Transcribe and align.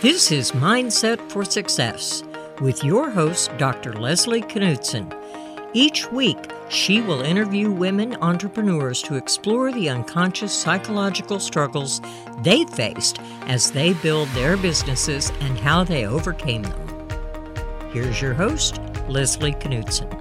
This 0.00 0.32
is 0.32 0.52
Mindset 0.52 1.20
for 1.30 1.44
Success 1.44 2.22
with 2.62 2.82
your 2.82 3.10
host, 3.10 3.50
Dr. 3.58 3.92
Leslie 3.92 4.40
Knudsen. 4.40 5.12
Each 5.74 6.10
week, 6.10 6.38
she 6.70 7.02
will 7.02 7.20
interview 7.20 7.70
women 7.70 8.16
entrepreneurs 8.22 9.02
to 9.02 9.16
explore 9.16 9.70
the 9.70 9.90
unconscious 9.90 10.54
psychological 10.54 11.38
struggles 11.38 12.00
they 12.38 12.64
faced 12.64 13.18
as 13.42 13.72
they 13.72 13.92
build 13.92 14.28
their 14.30 14.56
businesses 14.56 15.32
and 15.40 15.58
how 15.58 15.84
they 15.84 16.06
overcame 16.06 16.62
them. 16.62 17.08
Here's 17.92 18.22
your 18.22 18.32
host, 18.32 18.80
Leslie 19.06 19.52
Knudsen. 19.52 20.19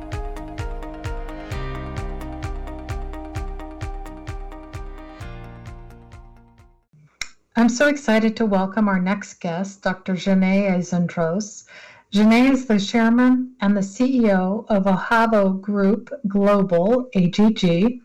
I'm 7.70 7.75
so 7.75 7.88
excited 7.88 8.36
to 8.38 8.47
welcome 8.47 8.88
our 8.88 8.99
next 8.99 9.35
guest, 9.35 9.83
Dr. 9.83 10.15
Janae 10.15 10.71
Aizenstros. 10.71 11.66
Janae 12.11 12.49
is 12.49 12.66
the 12.66 12.80
chairman 12.80 13.53
and 13.61 13.77
the 13.77 13.81
CEO 13.81 14.66
of 14.70 14.85
Ahava 14.85 15.61
Group 15.61 16.09
Global, 16.27 17.11
AGG, 17.13 18.02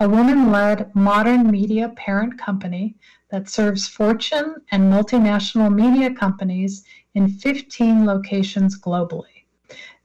a 0.00 0.08
woman 0.08 0.50
led 0.50 0.96
modern 0.96 1.50
media 1.50 1.90
parent 1.90 2.38
company 2.38 2.96
that 3.30 3.50
serves 3.50 3.86
Fortune 3.86 4.54
and 4.70 4.90
multinational 4.90 5.70
media 5.70 6.14
companies 6.14 6.82
in 7.14 7.28
15 7.28 8.06
locations 8.06 8.80
globally. 8.80 9.44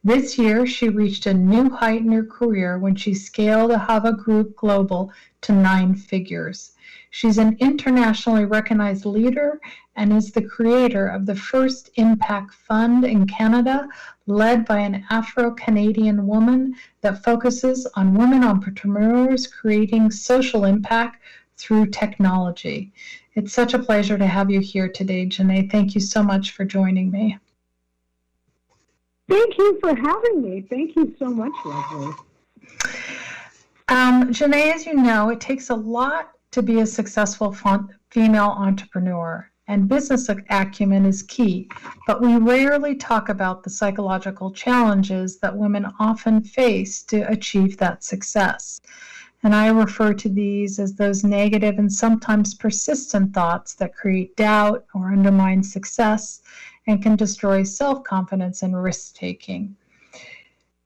This 0.04 0.38
year, 0.38 0.68
she 0.68 0.90
reached 0.90 1.28
a 1.28 1.34
new 1.34 1.70
height 1.70 2.02
in 2.02 2.12
her 2.12 2.26
career 2.26 2.78
when 2.78 2.96
she 2.96 3.14
scaled 3.14 3.72
Ahava 3.72 4.18
Group 4.18 4.58
Global 4.58 5.14
to 5.44 5.54
nine 5.54 5.96
figures. 5.96 6.74
She's 7.10 7.38
an 7.38 7.58
internationally 7.60 8.46
recognized 8.46 9.06
leader 9.06 9.60
and 9.96 10.14
is 10.14 10.32
the 10.32 10.42
creator 10.42 11.08
of 11.08 11.26
the 11.26 11.36
first 11.36 11.90
impact 11.96 12.54
fund 12.54 13.04
in 13.04 13.26
Canada, 13.26 13.88
led 14.28 14.66
by 14.66 14.80
an 14.80 15.06
Afro 15.10 15.52
Canadian 15.52 16.28
woman 16.28 16.76
that 17.02 17.24
focuses 17.24 17.88
on 17.96 18.14
women 18.14 18.44
entrepreneurs 18.44 19.48
creating 19.48 20.12
social 20.12 20.66
impact 20.66 21.24
through 21.58 21.88
technology. 21.88 22.92
It's 23.34 23.54
such 23.54 23.74
a 23.74 23.80
pleasure 23.80 24.18
to 24.18 24.28
have 24.28 24.50
you 24.50 24.60
here 24.60 24.90
today, 24.90 25.26
Janae. 25.26 25.72
Thank 25.72 25.96
you 25.96 26.02
so 26.02 26.24
much 26.24 26.52
for 26.52 26.66
joining 26.66 27.12
me. 27.12 27.38
Thank 29.30 29.58
you 29.58 29.80
for 29.80 29.96
having 29.96 30.42
me. 30.42 30.62
Thank 30.62 30.96
you 30.96 31.16
so 31.20 31.26
much, 31.30 31.54
Leslie. 31.66 32.14
Um, 33.90 34.34
Janae, 34.34 34.74
as 34.74 34.86
you 34.86 34.94
know, 34.94 35.30
it 35.30 35.40
takes 35.40 35.70
a 35.70 35.76
lot 35.76 36.32
to 36.58 36.64
be 36.64 36.80
a 36.80 36.88
successful 36.88 37.56
female 38.10 38.56
entrepreneur, 38.58 39.48
and 39.68 39.88
business 39.88 40.28
acumen 40.50 41.06
is 41.06 41.22
key, 41.22 41.70
but 42.08 42.20
we 42.20 42.36
rarely 42.38 42.96
talk 42.96 43.30
about 43.30 43.62
the 43.62 43.70
psychological 43.70 44.52
challenges 44.52 45.38
that 45.38 45.56
women 45.56 45.86
often 46.00 46.42
face 46.42 47.04
to 47.04 47.22
achieve 47.32 47.78
that 47.78 48.04
success. 48.04 48.82
And 49.44 49.54
I 49.54 49.68
refer 49.68 50.16
to 50.16 50.30
these 50.30 50.80
as 50.80 50.96
those 50.96 51.24
negative 51.24 51.78
and 51.78 51.94
sometimes 51.94 52.56
persistent 52.56 53.36
thoughts 53.36 53.76
that 53.76 53.94
create 53.94 54.36
doubt 54.36 54.84
or 54.96 55.12
undermine 55.12 55.62
success 55.62 56.42
and 56.88 57.04
can 57.04 57.16
destroy 57.16 57.62
self 57.62 58.04
confidence 58.04 58.64
and 58.64 58.82
risk 58.82 59.14
taking. 59.14 59.76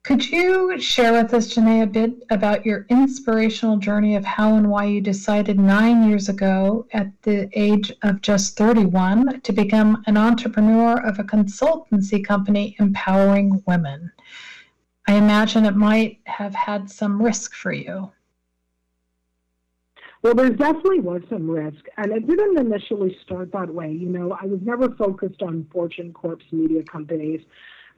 Could 0.03 0.31
you 0.31 0.79
share 0.79 1.13
with 1.13 1.31
us, 1.31 1.53
Janae, 1.53 1.83
a 1.83 1.85
bit 1.85 2.23
about 2.31 2.65
your 2.65 2.87
inspirational 2.89 3.77
journey 3.77 4.15
of 4.15 4.25
how 4.25 4.55
and 4.55 4.67
why 4.67 4.85
you 4.85 4.99
decided 4.99 5.59
nine 5.59 6.09
years 6.09 6.27
ago, 6.27 6.87
at 6.91 7.11
the 7.21 7.47
age 7.53 7.93
of 8.01 8.21
just 8.21 8.57
31, 8.57 9.41
to 9.41 9.53
become 9.53 10.01
an 10.07 10.17
entrepreneur 10.17 10.99
of 11.05 11.19
a 11.19 11.23
consultancy 11.23 12.25
company 12.25 12.75
empowering 12.79 13.61
women? 13.67 14.11
I 15.07 15.13
imagine 15.13 15.65
it 15.65 15.75
might 15.75 16.19
have 16.23 16.55
had 16.55 16.89
some 16.89 17.21
risk 17.21 17.53
for 17.53 17.71
you. 17.71 18.11
Well, 20.23 20.33
there 20.33 20.49
definitely 20.49 21.01
was 21.01 21.21
some 21.29 21.47
risk, 21.47 21.85
and 21.97 22.11
it 22.11 22.27
didn't 22.27 22.57
initially 22.57 23.15
start 23.21 23.51
that 23.51 23.71
way. 23.71 23.91
You 23.91 24.09
know, 24.09 24.35
I 24.39 24.45
was 24.45 24.61
never 24.63 24.89
focused 24.95 25.43
on 25.43 25.67
Fortune 25.71 26.11
Corp's 26.11 26.45
media 26.51 26.81
companies 26.83 27.41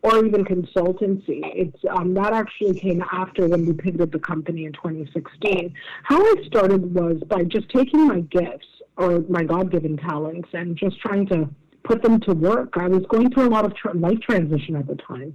or 0.04 0.26
even 0.26 0.44
consultancy. 0.44 1.42
It's 1.56 1.80
um, 1.90 2.14
that 2.14 2.34
actually 2.34 2.80
came 2.80 3.02
after 3.12 3.48
when 3.48 3.66
we 3.66 3.74
pivoted 3.74 4.12
the 4.12 4.20
company 4.20 4.66
in 4.66 4.74
2016. 4.74 5.74
How 6.04 6.22
I 6.22 6.36
started 6.46 6.94
was 6.94 7.22
by 7.28 7.44
just 7.44 7.70
taking 7.70 8.08
my 8.08 8.20
gifts 8.20 8.68
or 8.98 9.22
my 9.30 9.44
God-given 9.44 9.98
talents 9.98 10.50
and 10.54 10.78
just 10.78 11.00
trying 11.00 11.26
to 11.28 11.50
put 11.86 12.04
them 12.04 12.20
to 12.22 12.34
work. 12.34 12.74
I 12.76 12.88
was 12.88 13.04
going 13.10 13.32
through 13.32 13.48
a 13.48 13.50
lot 13.50 13.66
of 13.66 13.76
tra- 13.76 13.94
life 13.94 14.20
transition 14.20 14.76
at 14.76 14.88
the 14.88 14.96
time. 14.96 15.34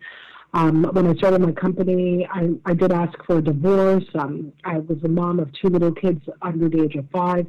Um, 0.54 0.84
when 0.92 1.06
I 1.06 1.14
started 1.14 1.40
my 1.40 1.52
company, 1.52 2.26
I, 2.30 2.50
I 2.64 2.74
did 2.74 2.92
ask 2.92 3.12
for 3.26 3.38
a 3.38 3.42
divorce. 3.42 4.04
Um, 4.14 4.52
I 4.64 4.78
was 4.78 4.98
a 5.04 5.08
mom 5.08 5.40
of 5.40 5.50
two 5.52 5.68
little 5.68 5.92
kids 5.92 6.22
under 6.40 6.68
the 6.68 6.84
age 6.84 6.94
of 6.94 7.06
five, 7.10 7.46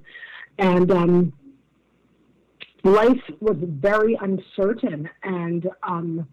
and 0.58 0.92
um, 0.92 1.34
life 2.84 3.22
was 3.40 3.56
very 3.62 4.18
uncertain. 4.22 5.10
And 5.24 5.70
um, 5.84 6.28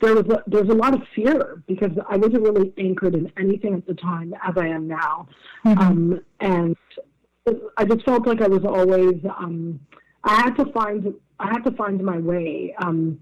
there 0.00 0.14
was 0.14 0.26
a, 0.26 0.42
there's 0.46 0.68
a 0.68 0.74
lot 0.74 0.94
of 0.94 1.02
fear 1.14 1.62
because 1.66 1.92
I 2.08 2.16
wasn't 2.16 2.42
really 2.42 2.72
anchored 2.78 3.14
in 3.14 3.30
anything 3.38 3.74
at 3.74 3.86
the 3.86 3.94
time 3.94 4.34
as 4.42 4.54
I 4.56 4.66
am 4.68 4.88
now, 4.88 5.28
mm-hmm. 5.64 5.78
um, 5.78 6.20
and 6.40 6.76
I 7.76 7.84
just 7.84 8.04
felt 8.04 8.26
like 8.26 8.40
I 8.40 8.48
was 8.48 8.64
always 8.64 9.16
um, 9.38 9.80
I 10.24 10.36
had 10.36 10.56
to 10.56 10.66
find 10.72 11.14
I 11.38 11.48
had 11.48 11.64
to 11.64 11.72
find 11.72 12.02
my 12.02 12.18
way 12.18 12.74
um, 12.78 13.18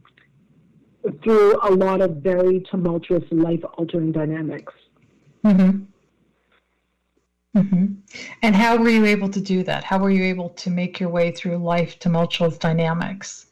through 1.23 1.59
a 1.63 1.71
lot 1.71 2.01
of 2.01 2.17
very 2.17 2.65
tumultuous 2.71 3.25
life 3.31 3.63
altering 3.75 4.13
dynamics. 4.13 4.75
Mm-hmm. 5.45 5.85
Mm-hmm. 7.57 7.87
And 8.43 8.55
how 8.55 8.77
were 8.77 8.89
you 8.89 9.05
able 9.05 9.29
to 9.31 9.41
do 9.41 9.63
that? 9.65 9.85
How 9.85 9.99
were 9.99 10.11
you 10.11 10.25
able 10.25 10.51
to 10.51 10.71
make 10.71 11.01
your 11.01 11.09
way 11.09 11.33
through 11.33 11.57
life 11.59 11.99
tumultuous 11.99 12.59
dynamics? 12.59 13.47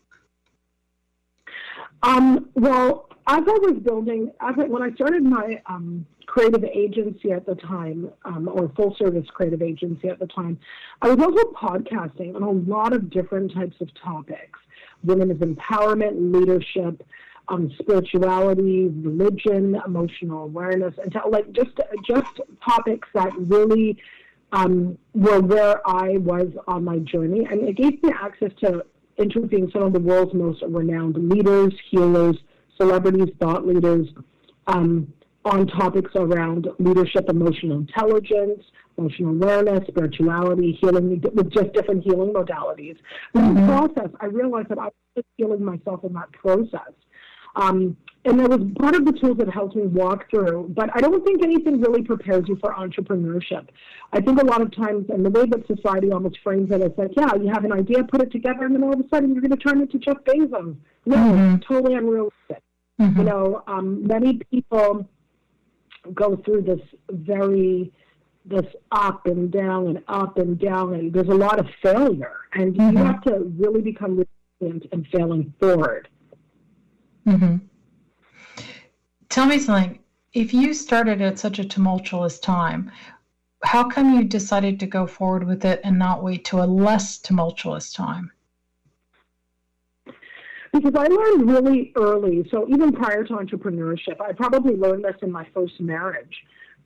Um, 2.03 2.51
well, 2.55 3.09
as 3.27 3.41
I 3.41 3.59
was 3.61 3.79
building, 3.83 4.31
as 4.41 4.55
I, 4.59 4.65
when 4.65 4.83
I 4.83 4.93
started 4.95 5.25
my 5.25 5.61
um, 5.67 6.07
creative 6.27 6.63
agency 6.65 7.33
at 7.33 7.45
the 7.45 7.57
time, 7.57 8.11
um, 8.25 8.49
or 8.49 8.71
full 8.77 8.95
service 8.97 9.27
creative 9.33 9.63
agency 9.63 10.09
at 10.09 10.19
the 10.19 10.27
time, 10.29 10.59
I 11.03 11.13
was 11.13 11.19
also 11.19 11.51
podcasting 11.53 12.37
on 12.37 12.43
a 12.43 12.51
lot 12.51 12.93
of 12.93 13.11
different 13.11 13.53
types 13.53 13.77
of 13.81 13.89
topics. 13.95 14.59
Women's 15.03 15.41
empowerment, 15.41 16.33
leadership, 16.33 17.05
um, 17.49 17.73
spirituality, 17.79 18.89
religion, 18.89 19.81
emotional 19.87 20.45
awareness, 20.45 20.95
and 21.03 21.15
like 21.31 21.51
just 21.53 21.79
just 22.05 22.41
topics 22.65 23.09
that 23.15 23.33
really 23.37 23.97
um, 24.53 24.99
were 25.15 25.41
where 25.41 25.87
I 25.89 26.19
was 26.19 26.49
on 26.67 26.85
my 26.85 26.99
journey, 26.99 27.47
and 27.51 27.69
it 27.69 27.77
gave 27.77 28.03
me 28.03 28.13
access 28.13 28.53
to 28.63 28.85
interviewing 29.17 29.71
some 29.73 29.83
of 29.83 29.93
the 29.93 30.01
world's 30.01 30.35
most 30.35 30.63
renowned 30.67 31.17
leaders, 31.29 31.73
healers, 31.91 32.37
celebrities, 32.77 33.29
thought 33.41 33.67
leaders 33.67 34.09
um, 34.67 35.13
on 35.45 35.67
topics 35.67 36.11
around 36.17 36.69
leadership, 36.79 37.29
emotional 37.29 37.79
intelligence, 37.79 38.63
emotional 38.99 39.31
awareness, 39.31 39.87
spirituality, 39.87 40.77
healing, 40.81 41.23
with 41.35 41.53
just 41.53 41.73
different 41.73 42.03
healing 42.03 42.33
modalities. 42.33 42.97
In 43.35 43.55
the 43.55 43.67
process, 43.67 44.11
I 44.21 44.27
realized 44.27 44.69
that 44.71 44.79
I 44.79 44.89
was 45.15 45.25
healing 45.37 45.65
myself 45.65 46.03
in 46.05 46.13
that 46.15 46.33
process. 46.33 46.93
Um, 47.55 47.97
and 48.27 48.41
that 48.41 48.51
was 48.51 48.61
part 48.79 48.97
of 48.97 49.05
the 49.05 49.13
tools 49.13 49.39
that 49.39 49.49
helped 49.49 49.77
me 49.77 49.87
walk 49.87 50.29
through. 50.31 50.73
But 50.75 50.91
I 50.95 51.01
don't 51.01 51.25
think 51.25 51.45
anything 51.45 51.81
really 51.81 52.03
prepares 52.03 52.45
you 52.49 52.57
for 52.57 52.75
entrepreneurship. 52.75 53.69
I 54.13 54.21
think 54.21 54.43
a 54.43 54.45
lot 54.45 54.61
of 54.61 54.75
times, 54.75 55.07
and 55.11 55.25
the 55.25 55.31
way 55.31 55.47
that 55.47 55.67
society 55.67 56.11
almost 56.11 56.39
frames 56.43 56.71
it, 56.73 56.81
it's 56.81 56.99
like, 56.99 57.13
yeah, 57.17 57.35
you 57.37 57.49
have 57.53 57.65
an 57.65 57.73
idea, 57.73 58.03
put 58.03 58.23
it 58.23 58.33
together, 58.33 58.65
and 58.65 58.75
then 58.75 58.83
all 58.83 58.93
of 58.93 59.01
a 59.01 59.09
sudden 59.09 59.33
you're 59.33 59.43
going 59.43 59.57
to 59.57 59.65
turn 59.65 59.81
it 59.81 59.91
to 59.93 59.99
Jeff 59.99 60.19
Bezos. 60.25 60.77
No, 61.07 61.17
mm-hmm. 61.17 61.73
totally 61.73 61.95
unrealistic. 61.95 62.63
Mm-hmm. 63.01 63.19
You 63.19 63.25
know, 63.25 63.63
um, 63.67 64.07
many 64.07 64.41
people 64.51 65.09
go 66.15 66.37
through 66.37 66.63
this 66.63 66.81
very 67.11 67.93
this 68.45 68.67
up 68.93 69.27
and 69.27 69.51
down 69.51 69.89
and 69.89 70.03
up 70.07 70.39
and 70.39 70.59
down, 70.59 70.95
and 70.95 71.13
there's 71.13 71.29
a 71.29 71.35
lot 71.35 71.59
of 71.59 71.67
failure, 71.83 72.43
and 72.55 72.75
mm-hmm. 72.75 72.97
you 72.97 73.05
have 73.05 73.21
to 73.23 73.53
really 73.59 73.83
become 73.83 74.25
resilient 74.61 74.87
and 74.93 75.07
failing 75.09 75.53
forward. 75.59 76.09
Mm-hmm. 77.27 77.57
Tell 79.29 79.47
me 79.47 79.59
something. 79.59 79.99
If 80.33 80.55
you 80.55 80.75
started 80.75 81.21
at 81.21 81.39
such 81.39 81.59
a 81.59 81.65
tumultuous 81.65 82.39
time, 82.39 82.93
how 83.65 83.89
come 83.89 84.15
you 84.15 84.23
decided 84.23 84.79
to 84.81 84.87
go 84.87 85.07
forward 85.07 85.47
with 85.47 85.65
it 85.65 85.81
and 85.83 85.99
not 85.99 86.23
wait 86.23 86.45
to 86.47 86.63
a 86.63 86.67
less 86.67 87.19
tumultuous 87.19 87.93
time? 87.93 88.31
Because 90.81 90.95
I 90.95 91.07
learned 91.07 91.51
really 91.51 91.93
early, 91.97 92.47
so 92.51 92.67
even 92.69 92.93
prior 92.93 93.25
to 93.25 93.33
entrepreneurship, 93.35 94.21
I 94.21 94.33
probably 94.33 94.77
learned 94.77 95.05
this 95.05 95.17
in 95.23 95.33
my 95.33 95.47
first 95.55 95.81
marriage 95.81 96.35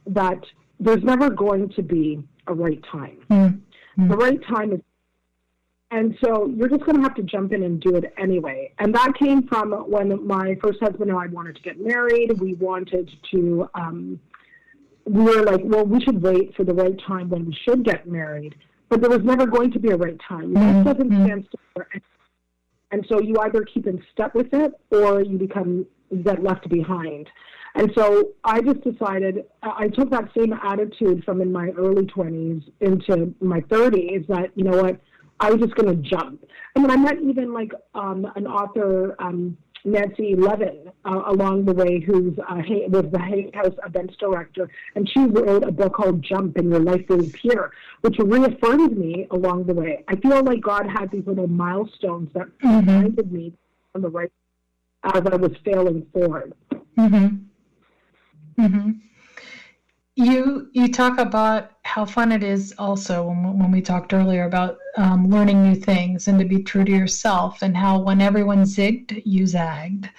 that 0.06 0.40
there's 0.78 1.02
never 1.02 1.28
going 1.30 1.68
to 1.70 1.82
be 1.82 2.22
a 2.46 2.54
right 2.54 2.82
time. 2.90 3.18
Mm-hmm. 3.30 4.08
The 4.08 4.16
right 4.16 4.40
time 4.46 4.72
is 4.72 4.80
and 5.92 6.16
so 6.24 6.46
you're 6.46 6.68
just 6.68 6.84
going 6.84 6.96
to 6.96 7.02
have 7.02 7.16
to 7.16 7.22
jump 7.24 7.52
in 7.52 7.64
and 7.64 7.80
do 7.80 7.96
it 7.96 8.14
anyway. 8.16 8.72
And 8.78 8.94
that 8.94 9.12
came 9.18 9.48
from 9.48 9.72
when 9.72 10.24
my 10.24 10.56
first 10.62 10.78
husband 10.80 11.10
and 11.10 11.18
I 11.18 11.26
wanted 11.26 11.56
to 11.56 11.62
get 11.62 11.80
married. 11.80 12.38
We 12.38 12.54
wanted 12.54 13.10
to, 13.32 13.68
um, 13.74 14.20
we 15.04 15.24
were 15.24 15.42
like, 15.42 15.62
well, 15.64 15.84
we 15.84 16.00
should 16.00 16.22
wait 16.22 16.54
for 16.54 16.62
the 16.62 16.74
right 16.74 16.94
time 17.08 17.28
when 17.28 17.44
we 17.46 17.58
should 17.64 17.84
get 17.84 18.06
married. 18.06 18.54
But 18.88 19.00
there 19.00 19.10
was 19.10 19.22
never 19.24 19.46
going 19.46 19.72
to 19.72 19.80
be 19.80 19.90
a 19.90 19.96
right 19.96 20.18
time. 20.28 20.54
Mm-hmm. 20.54 20.84
That 20.84 20.96
doesn't 20.96 21.24
stand 21.24 21.48
still. 21.48 21.84
And 22.90 23.06
so 23.08 23.20
you 23.20 23.36
either 23.40 23.64
keep 23.64 23.86
in 23.86 24.02
step 24.12 24.34
with 24.34 24.52
it 24.52 24.72
or 24.90 25.22
you 25.22 25.38
become 25.38 25.86
get 26.24 26.42
left 26.42 26.68
behind. 26.68 27.28
And 27.76 27.92
so 27.96 28.30
I 28.44 28.60
just 28.60 28.80
decided 28.82 29.44
I 29.62 29.88
took 29.88 30.10
that 30.10 30.28
same 30.36 30.52
attitude 30.52 31.24
from 31.24 31.40
in 31.40 31.52
my 31.52 31.68
early 31.78 32.04
20s 32.06 32.64
into 32.80 33.32
my 33.40 33.60
30s 33.62 34.26
that, 34.26 34.50
you 34.56 34.64
know 34.64 34.82
what, 34.82 35.00
I 35.38 35.50
was 35.50 35.60
just 35.60 35.74
going 35.76 35.88
to 35.88 36.08
jump. 36.08 36.44
I 36.76 36.80
mean, 36.80 36.90
I 36.90 36.96
met 36.96 37.22
even 37.22 37.52
like 37.52 37.72
um, 37.94 38.26
an 38.34 38.46
author, 38.46 39.14
um, 39.20 39.56
Nancy 39.84 40.34
Levin, 40.36 40.90
uh, 41.04 41.22
along 41.26 41.64
the 41.64 41.72
way, 41.72 42.00
who's 42.00 42.38
uh, 42.38 42.62
was 42.88 43.06
the 43.12 43.18
Hay 43.18 43.50
House 43.54 43.74
events 43.84 44.14
director, 44.18 44.68
and 44.94 45.08
she 45.08 45.20
wrote 45.20 45.64
a 45.64 45.72
book 45.72 45.94
called 45.94 46.22
Jump 46.22 46.56
and 46.56 46.70
Your 46.70 46.80
Life 46.80 47.04
Will 47.08 47.24
Appear, 47.24 47.72
which 48.02 48.16
reaffirmed 48.18 48.96
me 48.96 49.26
along 49.30 49.64
the 49.64 49.74
way. 49.74 50.04
I 50.08 50.16
feel 50.16 50.42
like 50.42 50.60
God 50.60 50.86
had 50.86 51.10
these 51.10 51.26
little 51.26 51.48
milestones 51.48 52.30
that 52.34 52.46
mm-hmm. 52.58 52.90
reminded 52.90 53.32
me 53.32 53.54
on 53.94 54.02
the 54.02 54.08
right 54.10 54.32
as 55.02 55.22
I 55.30 55.36
was 55.36 55.52
failing 55.64 56.06
forward. 56.12 56.52
Mm-hmm. 56.98 57.36
Mm-hmm. 58.62 58.90
You 60.16 60.68
you 60.72 60.92
talk 60.92 61.18
about 61.18 61.70
how 61.82 62.04
fun 62.04 62.32
it 62.32 62.42
is 62.42 62.74
also 62.78 63.28
when, 63.28 63.58
when 63.58 63.70
we 63.70 63.80
talked 63.80 64.12
earlier 64.12 64.44
about 64.44 64.78
um, 64.96 65.28
learning 65.28 65.62
new 65.62 65.74
things 65.74 66.28
and 66.28 66.38
to 66.38 66.44
be 66.44 66.62
true 66.62 66.84
to 66.84 66.90
yourself 66.90 67.62
and 67.62 67.76
how 67.76 68.00
when 68.00 68.20
everyone 68.20 68.62
zigged 68.64 69.22
you 69.24 69.46
zagged. 69.46 70.10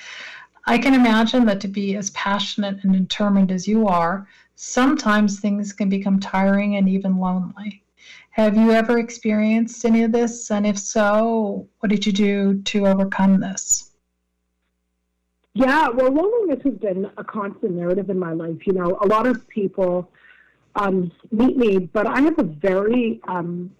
I 0.65 0.77
can 0.77 0.93
imagine 0.93 1.45
that 1.45 1.61
to 1.61 1.67
be 1.67 1.95
as 1.95 2.09
passionate 2.11 2.83
and 2.83 2.93
determined 2.93 3.51
as 3.51 3.67
you 3.67 3.87
are, 3.87 4.27
sometimes 4.55 5.39
things 5.39 5.73
can 5.73 5.89
become 5.89 6.19
tiring 6.19 6.77
and 6.77 6.87
even 6.87 7.17
lonely. 7.17 7.83
Have 8.31 8.55
you 8.55 8.71
ever 8.71 8.97
experienced 8.97 9.83
any 9.83 10.03
of 10.03 10.11
this? 10.11 10.51
And 10.51 10.65
if 10.65 10.79
so, 10.79 11.67
what 11.79 11.89
did 11.89 12.05
you 12.05 12.13
do 12.13 12.61
to 12.61 12.87
overcome 12.87 13.39
this? 13.39 13.90
Yeah, 15.53 15.89
well, 15.89 16.13
loneliness 16.13 16.63
has 16.63 16.75
been 16.75 17.11
a 17.17 17.23
constant 17.23 17.73
narrative 17.73 18.09
in 18.09 18.17
my 18.17 18.31
life. 18.31 18.65
You 18.65 18.73
know, 18.73 18.97
a 19.01 19.07
lot 19.07 19.27
of 19.27 19.47
people 19.49 20.09
um, 20.75 21.11
meet 21.31 21.57
me, 21.57 21.79
but 21.79 22.07
I 22.07 22.21
have 22.21 22.39
a 22.39 22.43
very 22.43 23.19
um, 23.27 23.71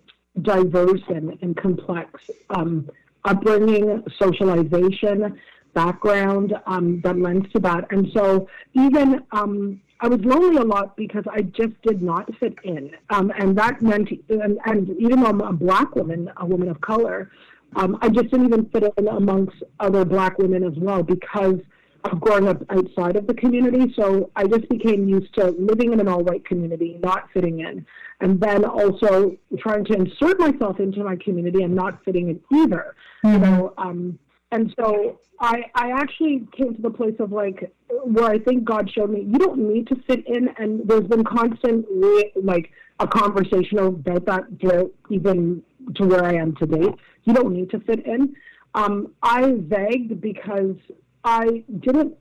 diverse 0.42 1.02
and, 1.08 1.38
and 1.42 1.56
complex 1.56 2.30
um, 2.50 2.90
upbringing, 3.24 4.04
socialization, 4.20 5.40
background 5.74 6.54
um, 6.66 7.00
that 7.02 7.18
lends 7.18 7.50
to 7.54 7.60
that. 7.60 7.86
And 7.92 8.12
so, 8.14 8.50
even 8.74 9.24
um, 9.32 9.80
I 10.02 10.10
was 10.10 10.20
lonely 10.22 10.58
a 10.58 10.66
lot 10.66 10.98
because 10.98 11.24
I 11.32 11.44
just 11.44 11.82
did 11.84 12.02
not 12.02 12.30
fit 12.36 12.56
in. 12.66 12.92
Um, 13.12 13.32
and 13.38 13.58
that 13.58 13.82
meant, 13.82 14.10
and, 14.30 14.60
and 14.66 14.90
even 15.00 15.22
though 15.22 15.28
I'm 15.28 15.42
a 15.42 15.54
black 15.54 15.96
woman, 15.96 16.30
a 16.36 16.46
woman 16.46 16.68
of 16.68 16.82
color, 16.82 17.32
um, 17.76 17.98
I 18.02 18.10
just 18.10 18.30
didn't 18.32 18.48
even 18.48 18.70
fit 18.70 18.84
in 18.98 19.08
amongst 19.08 19.56
other 19.80 20.06
black 20.06 20.38
women 20.38 20.64
as 20.64 20.74
well 20.78 21.04
because 21.04 21.60
of 22.04 22.20
growing 22.20 22.48
up 22.48 22.62
outside 22.70 23.16
of 23.16 23.28
the 23.28 23.34
community. 23.34 23.94
So 23.96 24.32
I 24.36 24.46
just 24.46 24.68
became 24.70 25.08
used 25.08 25.34
to 25.36 25.52
living 25.52 25.94
in 25.94 26.00
an 26.00 26.08
all 26.08 26.24
white 26.24 26.46
community, 26.46 27.00
not 27.02 27.30
fitting 27.34 27.60
in, 27.60 27.86
and 28.20 28.40
then 28.40 28.66
also 28.66 29.38
trying 29.60 29.86
to 29.86 29.94
insert 29.94 30.40
myself 30.40 30.80
into 30.80 31.04
my 31.04 31.16
community 31.18 31.64
and 31.64 31.76
not 31.76 32.04
fitting 32.04 32.30
in 32.30 32.60
either. 32.60 32.96
Mm-hmm. 33.24 33.34
You 33.34 33.40
know, 33.40 33.74
um, 33.78 34.20
and 34.52 34.74
so 34.78 35.20
I, 35.40 35.64
I 35.76 35.92
actually 35.92 36.48
came 36.58 36.76
to 36.76 36.82
the 36.82 36.90
place 36.90 37.16
of 37.20 37.32
like 37.32 37.72
where 38.04 38.26
I 38.26 38.40
think 38.40 38.64
God 38.64 38.90
showed 38.92 39.10
me 39.10 39.22
you 39.22 39.38
don't 39.38 39.60
need 39.60 39.88
to 39.88 39.96
fit 40.08 40.26
in, 40.28 40.50
and 40.58 40.88
there's 40.88 41.08
been 41.08 41.24
constant 41.24 41.86
like 42.36 42.72
a 43.00 43.08
conversation 43.08 43.80
about 43.80 44.26
that 44.26 44.44
throughout 44.60 44.92
even 45.10 45.64
to 45.96 46.06
where 46.06 46.24
I 46.24 46.34
am 46.36 46.56
today. 46.56 46.94
You 47.24 47.34
don't 47.34 47.54
need 47.54 47.70
to 47.72 47.80
fit 47.80 48.06
in. 48.06 48.36
Um, 48.74 49.14
I 49.22 49.56
zagged 49.70 50.22
because 50.22 50.76
I 51.24 51.64
didn't. 51.80 52.16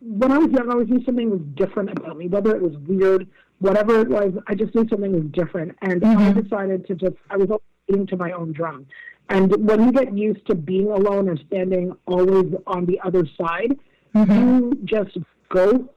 When 0.00 0.32
I 0.32 0.38
was 0.38 0.50
young, 0.50 0.68
I 0.68 0.72
always 0.72 0.88
knew 0.88 1.04
something 1.04 1.30
was 1.30 1.40
different 1.54 1.90
about 1.90 2.16
me, 2.16 2.28
whether 2.28 2.54
it 2.54 2.62
was 2.62 2.76
weird, 2.86 3.26
whatever 3.58 4.00
it 4.00 4.08
was. 4.08 4.32
I 4.46 4.54
just 4.54 4.74
knew 4.74 4.86
something 4.88 5.12
was 5.12 5.30
different, 5.32 5.76
and 5.82 6.00
mm-hmm. 6.00 6.38
I 6.38 6.40
decided 6.40 6.86
to 6.86 6.94
just. 6.94 7.16
I 7.30 7.36
was 7.36 7.48
beating 7.86 8.06
to 8.08 8.16
my 8.16 8.32
own 8.32 8.52
drum, 8.52 8.86
and 9.28 9.54
when 9.66 9.84
you 9.84 9.92
get 9.92 10.16
used 10.16 10.46
to 10.46 10.54
being 10.54 10.90
alone 10.90 11.28
or 11.28 11.36
standing 11.46 11.92
always 12.06 12.52
on 12.66 12.86
the 12.86 13.00
other 13.04 13.26
side, 13.40 13.78
mm-hmm. 14.14 14.32
you 14.32 14.78
just 14.84 15.16
go. 15.50 15.88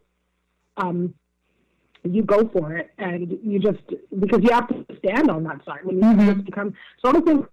Um, 0.77 1.13
you 2.03 2.23
go 2.23 2.47
for 2.49 2.77
it, 2.77 2.91
and 2.97 3.37
you 3.43 3.59
just 3.59 3.79
because 4.19 4.41
you 4.43 4.51
have 4.51 4.67
to 4.69 4.85
stand 4.99 5.29
on 5.29 5.43
that 5.43 5.63
side 5.65 5.79
when 5.83 5.97
you 5.97 6.03
mm-hmm. 6.03 6.33
just 6.33 6.45
become 6.45 6.73
sort 7.03 7.15
of 7.15 7.23
thing 7.23 7.45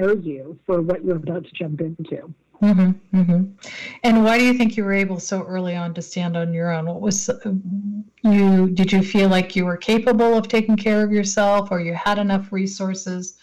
prepares 0.00 0.24
you 0.24 0.58
for 0.66 0.80
what 0.80 1.04
you're 1.04 1.16
about 1.16 1.44
to 1.44 1.50
jump 1.52 1.80
into. 1.80 2.32
Mm-hmm, 2.62 3.18
mm-hmm. 3.18 3.44
And 4.02 4.24
why 4.24 4.38
do 4.38 4.44
you 4.44 4.52
think 4.52 4.76
you 4.76 4.84
were 4.84 4.92
able 4.92 5.18
so 5.18 5.42
early 5.44 5.76
on 5.76 5.94
to 5.94 6.02
stand 6.02 6.36
on 6.36 6.52
your 6.52 6.70
own? 6.70 6.86
What 6.86 7.00
was 7.00 7.30
you? 8.22 8.68
Did 8.68 8.92
you 8.92 9.02
feel 9.02 9.30
like 9.30 9.56
you 9.56 9.64
were 9.64 9.78
capable 9.78 10.36
of 10.36 10.46
taking 10.48 10.76
care 10.76 11.02
of 11.02 11.10
yourself, 11.10 11.68
or 11.70 11.80
you 11.80 11.94
had 11.94 12.18
enough 12.18 12.52
resources 12.52 13.38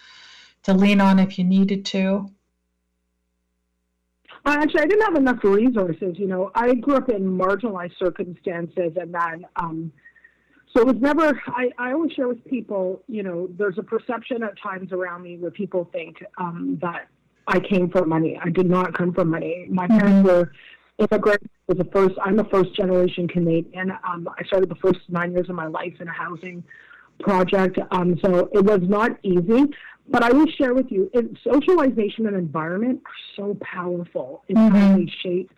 to 0.63 0.73
lean 0.73 1.01
on 1.01 1.17
if 1.17 1.39
you 1.39 1.45
needed 1.45 1.83
to? 1.85 2.29
Actually, 4.45 4.81
I 4.81 4.85
didn't 4.85 5.05
have 5.05 5.15
enough 5.15 5.43
resources. 5.43 6.17
You 6.19 6.27
know, 6.27 6.51
I 6.53 6.75
grew 6.75 6.95
up 6.95 7.09
in 7.09 7.23
marginalized 7.23 7.97
circumstances, 7.97 8.93
and 8.95 9.13
then 9.13 9.45
um, 9.55 9.91
so 10.73 10.81
it 10.81 10.87
was 10.87 10.95
never. 10.99 11.41
I, 11.47 11.71
I 11.77 11.93
always 11.93 12.11
share 12.11 12.27
with 12.27 12.43
people. 12.45 13.01
You 13.07 13.23
know, 13.23 13.47
there's 13.57 13.77
a 13.77 13.83
perception 13.83 14.43
at 14.43 14.59
times 14.61 14.91
around 14.91 15.23
me 15.23 15.37
where 15.37 15.51
people 15.51 15.89
think 15.91 16.23
um, 16.37 16.77
that 16.81 17.07
I 17.47 17.59
came 17.59 17.89
from 17.89 18.09
money. 18.09 18.39
I 18.43 18.49
did 18.49 18.69
not 18.69 18.93
come 18.93 19.13
from 19.13 19.29
money. 19.29 19.67
My 19.69 19.87
mm-hmm. 19.87 19.97
parents 19.97 20.29
were 20.29 20.51
immigrants. 20.97 21.47
Was 21.67 21.77
the 21.77 21.85
first. 21.85 22.15
I'm 22.23 22.39
a 22.39 22.45
first 22.45 22.73
generation 22.75 23.27
Canadian. 23.27 23.91
Um, 23.91 24.29
I 24.37 24.43
started 24.45 24.69
the 24.69 24.75
first 24.75 24.99
nine 25.09 25.31
years 25.31 25.49
of 25.49 25.55
my 25.55 25.67
life 25.67 25.93
in 25.99 26.07
a 26.07 26.13
housing 26.13 26.63
project. 27.19 27.79
Um, 27.91 28.17
so 28.23 28.49
it 28.53 28.63
was 28.63 28.81
not 28.83 29.17
easy. 29.23 29.65
But 30.09 30.23
I 30.23 30.31
will 30.31 30.47
share 30.47 30.73
with 30.73 30.89
you, 30.89 31.09
it, 31.13 31.25
socialization 31.43 32.27
and 32.27 32.35
environment 32.37 33.01
are 33.05 33.11
so 33.35 33.57
powerful 33.59 34.43
in 34.47 34.55
mm-hmm. 34.55 34.75
how 34.75 34.97
they 34.97 35.11
shape 35.21 35.51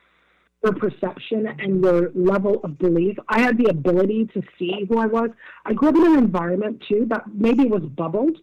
your 0.63 0.73
perception 0.73 1.47
and 1.59 1.83
your 1.83 2.11
level 2.13 2.59
of 2.63 2.77
belief. 2.77 3.17
I 3.29 3.39
had 3.39 3.57
the 3.57 3.69
ability 3.69 4.29
to 4.33 4.41
see 4.57 4.85
who 4.89 4.97
I 4.97 5.05
was. 5.05 5.29
I 5.65 5.73
grew 5.73 5.89
up 5.89 5.95
in 5.95 6.05
an 6.05 6.17
environment 6.17 6.83
too 6.87 7.05
that 7.09 7.23
maybe 7.33 7.65
was 7.65 7.83
bubbled. 7.83 8.37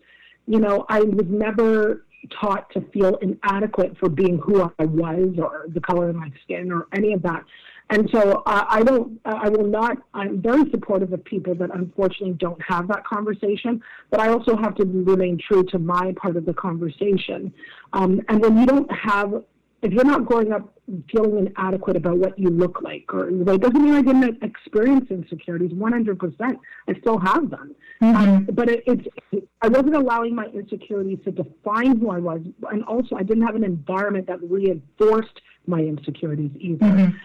You 0.47 0.61
know, 0.61 0.87
I 0.89 1.01
was 1.01 1.27
never 1.29 2.07
taught 2.41 2.71
to 2.73 2.81
feel 2.93 3.17
inadequate 3.17 3.97
for 3.99 4.09
being 4.09 4.39
who 4.39 4.63
I 4.63 4.85
was 4.85 5.35
or 5.39 5.67
the 5.69 5.81
color 5.81 6.09
of 6.09 6.17
my 6.17 6.31
skin 6.43 6.73
or 6.73 6.87
any 6.97 7.13
of 7.13 7.23
that. 7.23 7.45
And 7.89 8.11
so 8.13 8.43
uh, 8.47 8.65
I 8.69 8.83
don't, 8.83 9.21
I 9.25 9.49
will 9.49 9.67
not, 9.67 9.99
I'm 10.13 10.43
very 10.43 10.69
supportive 10.71 11.13
of 11.13 11.25
people 11.25 11.55
that 11.57 11.71
unfortunately 11.73 12.33
don't 12.33 12.61
have 12.61 12.89
that 12.89 13.05
conversation, 13.05 13.81
but 14.11 14.19
I 14.19 14.29
also 14.29 14.57
have 14.57 14.75
to 14.77 14.85
remain 14.85 15.39
true 15.39 15.63
to 15.71 15.79
my 15.79 16.13
part 16.21 16.37
of 16.37 16.47
the 16.47 16.55
conversation. 16.55 17.53
Um, 17.93 18.21
and 18.29 18.41
when 18.41 18.59
you 18.59 18.67
don't 18.67 18.91
have 18.91 19.45
if 19.83 19.93
you're 19.93 20.05
not 20.05 20.25
growing 20.25 20.53
up 20.53 20.73
feeling 21.11 21.47
inadequate 21.47 21.97
about 21.97 22.17
what 22.19 22.39
you 22.39 22.49
look 22.49 22.81
like, 22.83 23.13
or 23.13 23.29
it 23.29 23.61
doesn't 23.61 23.83
mean 23.83 23.95
I 23.95 24.03
didn't 24.03 24.43
experience 24.43 25.11
insecurities. 25.11 25.73
One 25.75 25.93
hundred 25.93 26.19
percent, 26.19 26.59
I 26.89 26.95
still 27.01 27.19
have 27.19 27.51
them. 27.51 27.75
Mm-hmm. 28.01 28.17
Um, 28.17 28.49
but 28.53 28.69
it, 28.69 28.85
it's 28.87 29.07
it, 29.33 29.49
I 29.63 29.69
wasn't 29.69 29.97
allowing 29.97 30.35
my 30.35 30.47
insecurities 30.47 31.19
to 31.25 31.33
define 31.33 31.99
who 31.99 32.11
I 32.11 32.19
was, 32.19 32.41
and 32.71 32.85
also 32.85 33.17
I 33.17 33.23
didn't 33.23 33.45
have 33.45 33.57
an 33.57 33.65
environment 33.65 34.27
that 34.29 34.39
reinforced 34.43 35.41
my 35.67 35.81
insecurities 35.81 36.53
either. 36.59 36.87
Mm-hmm. 36.87 37.17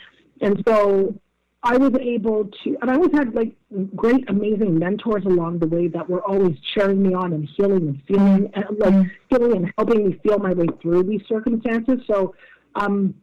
And 0.41 0.63
so 0.67 1.15
I 1.63 1.77
was 1.77 1.93
able 1.99 2.49
to, 2.63 2.77
and 2.81 2.89
I 2.89 2.95
always 2.95 3.11
had 3.11 3.35
like 3.35 3.53
great, 3.95 4.27
amazing 4.29 4.79
mentors 4.79 5.25
along 5.25 5.59
the 5.59 5.67
way 5.67 5.87
that 5.89 6.09
were 6.09 6.23
always 6.23 6.57
cheering 6.73 7.03
me 7.03 7.13
on 7.13 7.33
and 7.33 7.47
healing 7.55 7.87
and 7.87 8.01
feeling, 8.07 8.49
and 8.53 8.65
like 8.79 8.93
mm-hmm. 8.93 9.35
feeling 9.35 9.57
and 9.57 9.73
helping 9.77 10.07
me 10.07 10.19
feel 10.23 10.39
my 10.39 10.53
way 10.53 10.65
through 10.81 11.03
these 11.03 11.21
circumstances. 11.27 11.99
So, 12.07 12.33
um, 12.75 13.13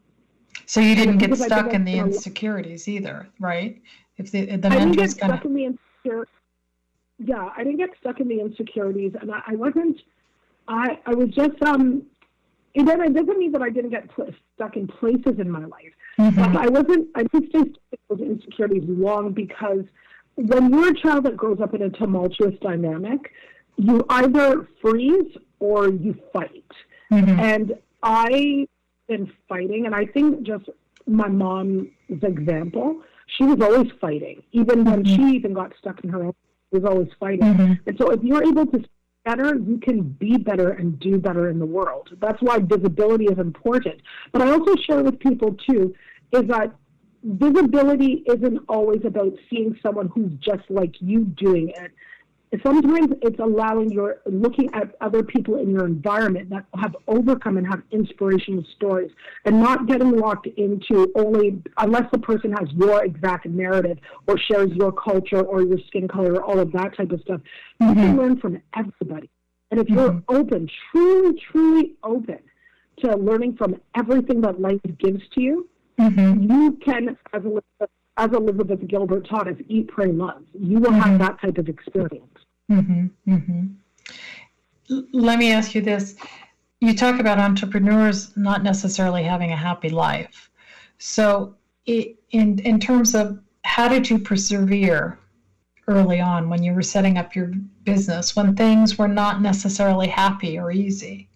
so 0.66 0.80
you 0.80 0.95
didn't 0.95 1.18
get 1.18 1.37
stuck 1.37 1.73
in 1.73 1.85
the 1.85 1.99
insecurities 1.99 2.87
either, 2.87 3.28
right? 3.40 3.83
If 4.18 4.30
the 4.30 4.57
the 4.57 4.68
I 4.68 4.78
didn't 4.78 4.92
get 4.92 5.11
stuck 5.11 5.40
of... 5.40 5.47
in 5.47 5.54
the 5.54 5.64
insecurities. 5.64 6.35
Yeah, 7.18 7.50
I 7.57 7.64
didn't 7.64 7.78
get 7.78 7.90
stuck 7.99 8.21
in 8.21 8.28
the 8.28 8.38
insecurities, 8.38 9.14
and 9.21 9.33
I, 9.33 9.42
I 9.49 9.54
wasn't. 9.57 10.00
I 10.68 11.00
I 11.07 11.14
was 11.14 11.30
just 11.30 11.61
um. 11.62 12.04
It, 12.75 12.87
it 12.87 13.14
doesn't 13.14 13.38
mean 13.38 13.50
that 13.52 13.62
I 13.62 13.71
didn't 13.71 13.90
get 13.90 14.09
pl- 14.11 14.33
stuck 14.54 14.76
in 14.76 14.87
places 14.87 15.40
in 15.40 15.50
my 15.50 15.64
life 15.64 15.92
Mm-hmm. 16.19 16.57
I 16.57 16.69
wasn't, 16.69 17.09
I 17.15 17.23
didn't 17.25 17.51
stay 17.51 17.61
stuck 17.61 18.01
with 18.09 18.19
those 18.19 18.21
insecurities 18.21 18.83
long 18.87 19.33
because 19.33 19.85
when 20.35 20.73
you're 20.73 20.91
a 20.91 20.95
child 20.95 21.25
that 21.25 21.37
grows 21.37 21.61
up 21.61 21.75
in 21.75 21.83
a 21.83 21.91
tumultuous 21.91 22.55
dynamic, 22.61 23.33
you 23.77 24.05
either 24.09 24.69
freeze 24.81 25.37
or 25.61 25.89
you 25.89 26.17
fight. 26.33 26.65
Mm-hmm. 27.13 27.41
And 27.41 27.73
I 28.03 28.67
been 29.07 29.33
fighting, 29.49 29.87
and 29.87 29.95
I 29.95 30.05
think 30.07 30.43
just 30.43 30.69
my 31.07 31.29
mom's 31.29 31.89
example, 32.11 33.03
she 33.27 33.45
was 33.45 33.61
always 33.61 33.91
fighting. 34.01 34.43
Even 34.53 34.85
when 34.85 35.03
mm-hmm. 35.03 35.31
she 35.31 35.37
even 35.37 35.55
got 35.55 35.73
stuck 35.79 36.03
in 36.05 36.11
her 36.11 36.25
own, 36.25 36.35
she 36.71 36.81
was 36.81 36.85
always 36.85 37.09
fighting. 37.19 37.55
Mm-hmm. 37.55 37.73
And 37.87 37.99
so 37.99 38.11
if 38.11 38.23
you're 38.23 38.43
able 38.43 38.67
to 38.67 38.85
better, 39.29 39.57
you 39.57 39.79
can 39.79 40.03
be 40.03 40.39
better 40.39 40.71
and 40.71 40.99
do 41.01 41.19
better 41.19 41.51
in 41.51 41.59
the 41.59 41.67
world. 41.67 42.09
That's 42.21 42.41
why 42.41 42.59
visibility 42.61 43.27
is 43.27 43.39
important. 43.39 44.01
But 44.33 44.43
I 44.43 44.51
also 44.51 44.75
share 44.87 45.03
with 45.03 45.19
people 45.19 45.55
too 45.69 45.95
is 46.33 46.45
that 46.49 46.75
visibility 47.23 48.25
isn't 48.27 48.61
always 48.69 49.05
about 49.05 49.33
seeing 49.51 49.79
someone 49.83 50.09
who's 50.15 50.33
just 50.41 50.63
like 50.71 50.95
you 51.01 51.25
doing 51.25 51.69
it 51.71 51.93
sometimes 52.62 53.12
it's 53.23 53.38
allowing 53.38 53.90
your 53.90 54.21
looking 54.26 54.71
at 54.75 54.95
other 55.00 55.23
people 55.23 55.57
in 55.57 55.71
your 55.71 55.87
environment 55.87 56.49
that 56.50 56.64
have 56.81 56.97
overcome 57.07 57.57
and 57.59 57.67
have 57.67 57.83
inspirational 57.90 58.64
stories 58.76 59.11
and 59.45 59.61
not 59.61 59.87
getting 59.87 60.17
locked 60.17 60.47
into 60.57 61.11
only 61.17 61.62
unless 61.78 62.11
the 62.11 62.19
person 62.19 62.52
has 62.52 62.69
your 62.75 63.05
exact 63.05 63.47
narrative 63.47 63.99
or 64.26 64.38
shares 64.38 64.71
your 64.75 64.93
culture 64.93 65.43
or 65.43 65.62
your 65.62 65.78
skin 65.87 66.09
color 66.09 66.35
or 66.37 66.45
all 66.45 66.59
of 66.59 66.73
that 66.73 66.97
type 66.97 67.11
of 67.11 67.21
stuff 67.21 67.40
mm-hmm. 67.81 67.88
you 67.88 67.95
can 67.95 68.05
mm-hmm. 68.05 68.19
learn 68.19 68.40
from 68.40 68.61
everybody 68.76 69.31
and 69.71 69.81
if 69.81 69.88
you're 69.88 70.11
mm-hmm. 70.11 70.37
open 70.37 70.69
truly 70.90 71.40
truly 71.50 71.95
open 72.02 72.38
to 72.99 73.14
learning 73.17 73.57
from 73.57 73.76
everything 73.95 74.40
that 74.40 74.61
life 74.61 74.81
gives 74.99 75.21
to 75.35 75.40
you 75.40 75.69
mm-hmm. 76.00 76.50
you 76.50 76.78
can 76.85 77.17
as 77.35 77.45
a 77.45 77.88
as 78.19 78.33
Elizabeth 78.33 78.87
Gilbert 78.87 79.27
taught 79.29 79.49
us, 79.49 79.57
eat, 79.69 79.89
pray, 79.89 80.09
love. 80.09 80.43
You 80.53 80.81
will 80.81 80.93
have 80.93 81.05
mm-hmm. 81.05 81.19
that 81.19 81.41
type 81.41 81.57
of 81.57 81.69
experience. 81.69 82.37
Mm-hmm, 82.71 83.07
mm-hmm. 83.33 85.07
Let 85.13 85.39
me 85.39 85.53
ask 85.53 85.75
you 85.75 85.81
this. 85.81 86.17
You 86.81 86.95
talk 86.95 87.21
about 87.21 87.39
entrepreneurs 87.39 88.37
not 88.37 88.63
necessarily 88.63 89.23
having 89.23 89.53
a 89.53 89.57
happy 89.57 89.89
life. 89.89 90.51
So, 90.99 91.55
in, 91.87 92.59
in 92.59 92.81
terms 92.81 93.15
of 93.15 93.39
how 93.65 93.89
did 93.89 94.11
you 94.11 94.19
persevere 94.19 95.19
early 95.87 96.21
on 96.21 96.51
when 96.51 96.63
you 96.63 96.75
were 96.75 96.83
setting 96.83 97.17
up 97.17 97.35
your 97.35 97.53
business 97.85 98.37
when 98.37 98.55
things 98.55 98.99
were 98.99 99.09
not 99.09 99.41
necessarily 99.41 100.09
happy 100.09 100.59
or 100.59 100.71
easy? 100.71 101.29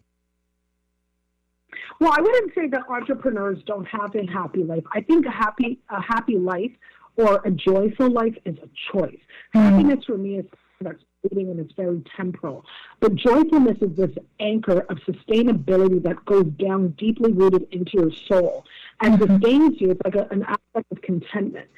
Well, 2.02 2.12
I 2.12 2.21
wouldn't 2.21 2.52
say 2.52 2.66
that 2.66 2.82
entrepreneurs 2.88 3.62
don't 3.64 3.85
have 3.85 4.12
a 4.16 4.26
happy 4.26 4.64
life. 4.64 4.82
I 4.92 5.02
think 5.02 5.25
a 5.25 5.30
happy 5.30 5.78
a 5.88 6.02
happy 6.02 6.37
life 6.37 6.73
or 7.14 7.40
a 7.44 7.50
joyful 7.52 8.11
life 8.11 8.35
is 8.44 8.56
a 8.59 8.68
choice. 8.92 9.21
Mm-hmm. 9.54 9.59
Happiness 9.61 10.04
for 10.04 10.18
me 10.18 10.40
is 10.40 10.47
that's 10.80 10.99
fleeting 11.21 11.50
and 11.52 11.61
it's 11.61 11.73
very 11.75 12.02
temporal. 12.16 12.64
But 12.99 13.14
joyfulness 13.14 13.78
is 13.82 13.97
this 13.97 14.11
anchor 14.40 14.80
of 14.88 14.99
sustainability 15.06 16.02
that 16.02 16.25
goes 16.25 16.47
down 16.59 16.88
deeply 16.99 17.32
rooted 17.32 17.68
into 17.71 17.92
your 17.94 18.11
soul 18.11 18.64
and 19.00 19.21
mm-hmm. 19.21 19.35
sustains 19.35 19.80
you. 19.80 19.92
It's 19.92 20.00
like 20.04 20.16
a, 20.16 20.26
an 20.32 20.42
aspect 20.42 20.90
of 20.90 21.02
contentment. 21.02 21.68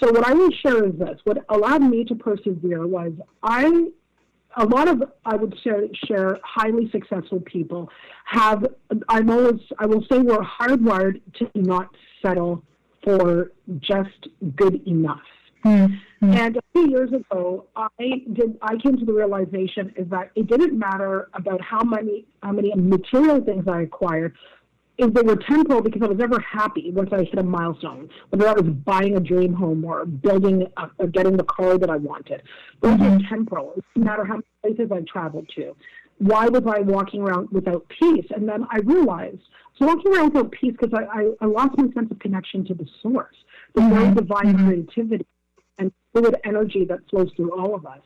So 0.00 0.12
what 0.12 0.24
I 0.24 0.32
will 0.32 0.52
share 0.52 0.86
is 0.86 0.94
this: 0.96 1.18
what 1.24 1.44
allowed 1.48 1.82
me 1.82 2.04
to 2.04 2.14
persevere 2.14 2.86
was 2.86 3.10
I. 3.42 3.88
A 4.56 4.66
lot 4.66 4.88
of 4.88 5.02
I 5.24 5.36
would 5.36 5.54
share, 5.62 5.82
share 6.06 6.38
highly 6.44 6.90
successful 6.90 7.40
people 7.40 7.90
have 8.26 8.66
I'm 9.08 9.30
always 9.30 9.60
I 9.78 9.86
will 9.86 10.04
say 10.10 10.18
we're 10.18 10.38
hardwired 10.38 11.20
to 11.38 11.50
not 11.54 11.88
settle 12.24 12.62
for 13.04 13.52
just 13.80 14.28
good 14.56 14.86
enough. 14.86 15.20
Mm-hmm. 15.64 16.32
And 16.32 16.56
a 16.56 16.60
few 16.72 16.90
years 16.90 17.12
ago, 17.12 17.66
I 17.76 17.88
did. 18.32 18.58
I 18.62 18.76
came 18.76 18.96
to 18.96 19.04
the 19.04 19.12
realization 19.12 19.92
is 19.96 20.08
that 20.10 20.30
it 20.34 20.48
didn't 20.48 20.76
matter 20.76 21.28
about 21.34 21.60
how 21.60 21.82
many 21.82 22.26
how 22.42 22.52
many 22.52 22.72
material 22.74 23.40
things 23.44 23.64
I 23.68 23.82
acquired, 23.82 24.36
if 24.98 25.12
they 25.14 25.22
were 25.22 25.36
temporal 25.36 25.80
because 25.80 26.02
I 26.02 26.06
was 26.06 26.18
never 26.18 26.38
happy 26.40 26.90
once 26.92 27.10
I 27.12 27.24
hit 27.24 27.38
a 27.38 27.42
milestone, 27.42 28.08
whether 28.30 28.44
that 28.44 28.56
was 28.56 28.74
buying 28.74 29.16
a 29.16 29.20
dream 29.20 29.54
home 29.54 29.84
or 29.84 30.04
building 30.04 30.66
a, 30.76 30.90
or 30.98 31.06
getting 31.06 31.36
the 31.36 31.44
car 31.44 31.78
that 31.78 31.90
I 31.90 31.96
wanted. 31.96 32.42
Those 32.80 32.98
mm-hmm. 32.98 33.24
are 33.24 33.28
temporal. 33.28 33.72
It 33.76 33.84
doesn't 33.94 34.06
matter 34.06 34.24
how 34.24 34.34
many 34.34 34.76
places 34.76 34.92
I 34.92 35.00
traveled 35.10 35.48
to. 35.56 35.74
Why 36.18 36.48
was 36.48 36.62
I 36.66 36.80
walking 36.80 37.22
around 37.22 37.48
without 37.50 37.88
peace? 37.88 38.26
And 38.34 38.48
then 38.48 38.66
I 38.70 38.78
realized, 38.80 39.40
so 39.78 39.86
walking 39.86 40.14
around 40.14 40.34
without 40.34 40.52
peace 40.52 40.74
because 40.78 40.92
I, 40.94 41.20
I, 41.20 41.30
I 41.40 41.46
lost 41.46 41.76
my 41.78 41.88
sense 41.94 42.10
of 42.10 42.18
connection 42.18 42.64
to 42.66 42.74
the 42.74 42.86
source, 43.02 43.34
the 43.74 43.80
mm-hmm. 43.80 43.94
very 43.94 44.14
divine 44.14 44.54
mm-hmm. 44.54 44.66
creativity 44.66 45.26
and 45.78 45.90
fluid 46.12 46.36
energy 46.44 46.84
that 46.84 46.98
flows 47.08 47.30
through 47.34 47.58
all 47.58 47.74
of 47.74 47.86
us. 47.86 48.02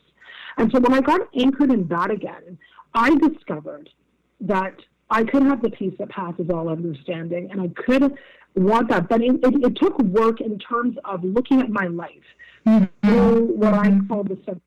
And 0.57 0.71
so 0.73 0.81
when 0.81 0.95
I 0.95 1.01
got 1.01 1.23
anchored 1.39 1.73
in 1.73 1.87
that 1.89 2.11
again, 2.11 2.59
I 2.95 3.15
discovered 3.17 3.91
that 4.41 4.77
I 5.11 5.25
could 5.25 5.43
have 5.43 5.63
the 5.63 5.71
peace 5.71 5.95
that 5.99 6.09
passes 6.09 6.51
all 6.51 6.69
understanding, 6.69 7.51
and 7.51 7.61
I 7.61 7.69
could 7.69 8.15
want 8.55 8.89
that. 8.89 9.09
But 9.09 9.23
it, 9.23 9.37
it, 9.43 9.65
it 9.65 9.77
took 9.77 9.99
work 9.99 10.41
in 10.41 10.59
terms 10.59 10.97
of 11.05 11.23
looking 11.23 11.61
at 11.61 11.71
my 11.71 11.87
life 11.87 12.11
mm-hmm. 12.67 13.09
through 13.09 13.57
what 13.57 13.75
I 13.75 13.99
call 14.09 14.25
the 14.25 14.61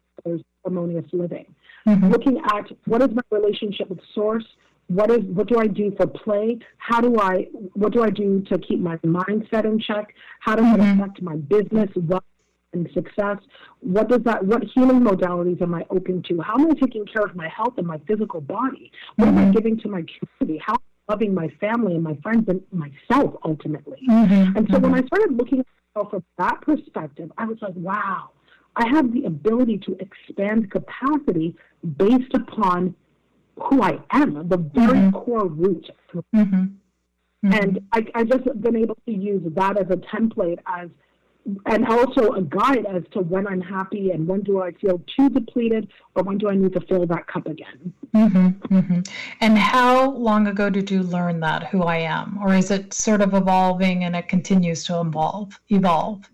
harmonious 0.64 1.06
living. 1.12 1.46
Mm-hmm. 1.88 2.10
Looking 2.10 2.42
at 2.52 2.66
what 2.86 3.02
is 3.02 3.10
my 3.14 3.22
relationship 3.32 3.90
with 3.90 4.00
source, 4.14 4.46
what 4.88 5.12
is 5.12 5.24
what 5.26 5.48
do 5.48 5.60
I 5.60 5.68
do 5.68 5.94
for 5.96 6.08
play? 6.08 6.60
How 6.78 7.00
do 7.00 7.20
I 7.20 7.48
what 7.74 7.94
do 7.94 8.04
I 8.04 8.10
do 8.10 8.42
to 8.50 8.58
keep 8.58 8.80
my 8.80 8.98
mindset 8.98 9.66
in 9.66 9.80
check? 9.80 10.14
How 10.40 10.56
does 10.56 10.66
mm-hmm. 10.66 10.82
it 10.82 11.04
affect 11.04 11.22
my 11.22 11.36
business? 11.36 11.90
What 11.96 12.24
and 12.74 12.90
success? 12.94 13.38
What 13.82 14.10
does 14.10 14.22
that? 14.24 14.46
What 14.46 14.64
healing 14.74 15.02
modalities 15.02 15.62
am 15.62 15.74
I 15.74 15.86
open 15.90 16.24
to? 16.30 16.42
How 16.42 16.56
am 16.56 16.68
I 16.68 16.74
taking 16.74 17.06
care 17.06 17.24
of 17.24 17.36
my 17.36 17.48
health 17.48 17.74
and 17.78 17.88
my 17.88 18.00
physical 18.08 18.42
body? 18.42 18.92
What 19.16 19.28
mm-hmm. 19.28 19.38
am 19.38 19.44
I 19.44 19.48
mm-hmm. 19.48 19.52
giving 19.52 19.80
to 19.80 19.90
my 19.90 20.04
community? 20.40 20.62
How 20.66 20.74
am 20.74 20.80
I 21.08 21.14
loving 21.14 21.34
my 21.34 21.48
family 21.60 21.96
and 21.96 22.04
my 22.04 22.18
friends 22.22 22.48
and 22.48 22.62
myself 22.72 23.36
ultimately? 23.44 24.00
Mm-hmm. 24.10 24.58
And 24.58 24.68
so 24.70 24.78
mm-hmm. 24.78 24.92
when 24.92 25.04
I 25.04 25.08
started 25.08 25.38
looking 25.38 25.60
at 25.60 25.66
myself 25.96 26.12
from 26.12 26.24
that 26.38 26.62
perspective, 26.62 27.32
I 27.38 27.46
was 27.46 27.58
like, 27.62 27.76
wow, 27.76 28.30
I 28.76 28.88
have 28.90 29.14
the 29.14 29.26
ability 29.26 29.80
to 29.80 29.98
expand 30.00 30.72
capacity 30.72 31.56
based 31.98 32.34
upon 32.34 32.96
who 33.62 33.82
I 33.82 34.00
am, 34.12 34.48
the 34.48 34.58
very 34.58 35.00
mm-hmm. 35.00 35.18
core 35.18 35.48
root. 35.48 35.86
Mm-hmm. 36.34 36.66
And 37.44 37.80
I, 37.94 38.06
I 38.16 38.24
just 38.24 38.44
been 38.62 38.76
able 38.76 38.98
to 39.06 39.14
use 39.14 39.42
that 39.56 39.78
as 39.78 39.88
a 39.90 39.98
template 39.98 40.60
as 40.66 40.90
and 41.66 41.88
also 41.88 42.34
a 42.34 42.42
guide 42.42 42.86
as 42.86 43.04
to 43.12 43.22
when 43.22 43.48
I'm 43.48 43.62
happy 43.62 44.12
and 44.12 44.28
when 44.28 44.42
do 44.42 44.62
I 44.62 44.72
feel 44.74 45.02
too 45.16 45.30
depleted 45.30 45.88
or 46.16 46.24
when 46.24 46.38
do 46.38 46.50
I 46.50 46.56
need 46.56 46.74
to 46.74 46.82
fill 46.82 47.06
that 47.08 47.28
cup 47.28 47.48
again. 47.48 47.94
Mm-hmm, 48.14 48.76
mm-hmm. 48.76 49.00
And 49.42 49.58
how 49.58 50.12
long 50.12 50.48
ago 50.48 50.70
did 50.70 50.92
you 50.92 51.04
learn 51.04 51.40
that 51.42 51.68
who 51.68 51.84
I 51.84 51.98
am, 51.98 52.40
or 52.42 52.54
is 52.54 52.72
it 52.72 52.94
sort 52.94 53.22
of 53.22 53.34
evolving 53.34 54.04
and 54.04 54.16
it 54.16 54.28
continues 54.28 54.84
to 54.86 55.00
evolve? 55.00 55.60
Evolve. 55.70 56.30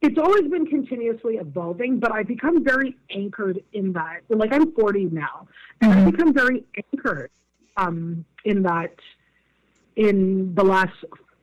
It's 0.00 0.18
always 0.18 0.48
been 0.48 0.66
continuously 0.66 1.34
evolving, 1.34 1.98
but 1.98 2.12
I've 2.12 2.28
become 2.28 2.62
very 2.62 2.96
anchored 3.10 3.60
in 3.72 3.92
that. 3.94 4.20
Like 4.28 4.52
I'm 4.52 4.72
40 4.72 5.06
now, 5.06 5.48
and 5.80 5.90
mm-hmm. 5.90 6.06
I've 6.06 6.12
become 6.12 6.32
very 6.32 6.64
anchored 6.92 7.30
um, 7.76 8.24
in 8.44 8.62
that 8.62 8.94
in 9.96 10.54
the 10.54 10.62
last 10.62 10.92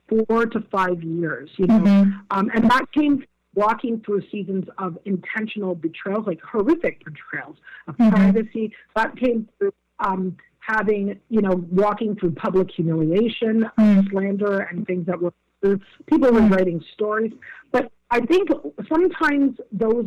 four 0.07 0.45
to 0.45 0.62
five 0.71 1.01
years, 1.03 1.50
you 1.57 1.67
know, 1.67 1.79
mm-hmm. 1.79 2.12
um, 2.31 2.51
and 2.53 2.69
that 2.69 2.91
came 2.91 3.24
walking 3.55 4.01
through 4.05 4.21
seasons 4.29 4.65
of 4.77 4.97
intentional 5.05 5.75
betrayals, 5.75 6.27
like 6.27 6.41
horrific 6.41 7.03
betrayals 7.05 7.57
of 7.88 7.95
mm-hmm. 7.97 8.13
privacy. 8.13 8.74
That 8.95 9.15
came 9.17 9.47
through 9.57 9.74
um, 10.00 10.38
having, 10.59 11.19
you 11.29 11.41
know, 11.41 11.65
walking 11.71 12.15
through 12.15 12.31
public 12.31 12.69
humiliation, 12.71 13.65
mm-hmm. 13.77 14.09
slander, 14.09 14.59
and 14.59 14.85
things 14.85 15.05
that 15.07 15.21
were 15.21 15.33
through. 15.62 15.79
People 16.07 16.31
were 16.31 16.41
mm-hmm. 16.41 16.53
writing 16.53 16.83
stories, 16.93 17.31
but 17.71 17.91
I 18.12 18.19
think 18.21 18.50
sometimes 18.88 19.57
those 19.71 20.05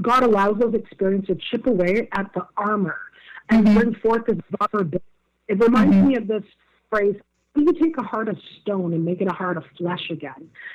God 0.00 0.22
allows 0.22 0.58
those 0.58 0.74
experiences 0.74 1.36
to 1.36 1.42
chip 1.50 1.66
away 1.66 2.08
at 2.12 2.30
the 2.34 2.46
armor 2.56 2.98
and 3.50 3.66
mm-hmm. 3.66 3.78
bring 3.78 3.94
forth 3.96 4.26
this 4.26 4.38
vulnerability. 4.58 5.04
It 5.48 5.58
reminds 5.60 5.94
mm-hmm. 5.94 6.08
me 6.08 6.16
of 6.16 6.26
this 6.26 6.44
phrase, 6.90 7.16
you 7.56 7.72
take 7.72 7.96
a 7.98 8.02
heart 8.02 8.28
of 8.28 8.36
stone 8.60 8.92
and 8.92 9.04
make 9.04 9.20
it 9.20 9.28
a 9.28 9.34
heart 9.34 9.56
of 9.56 9.64
flesh 9.78 10.10
again. 10.10 10.32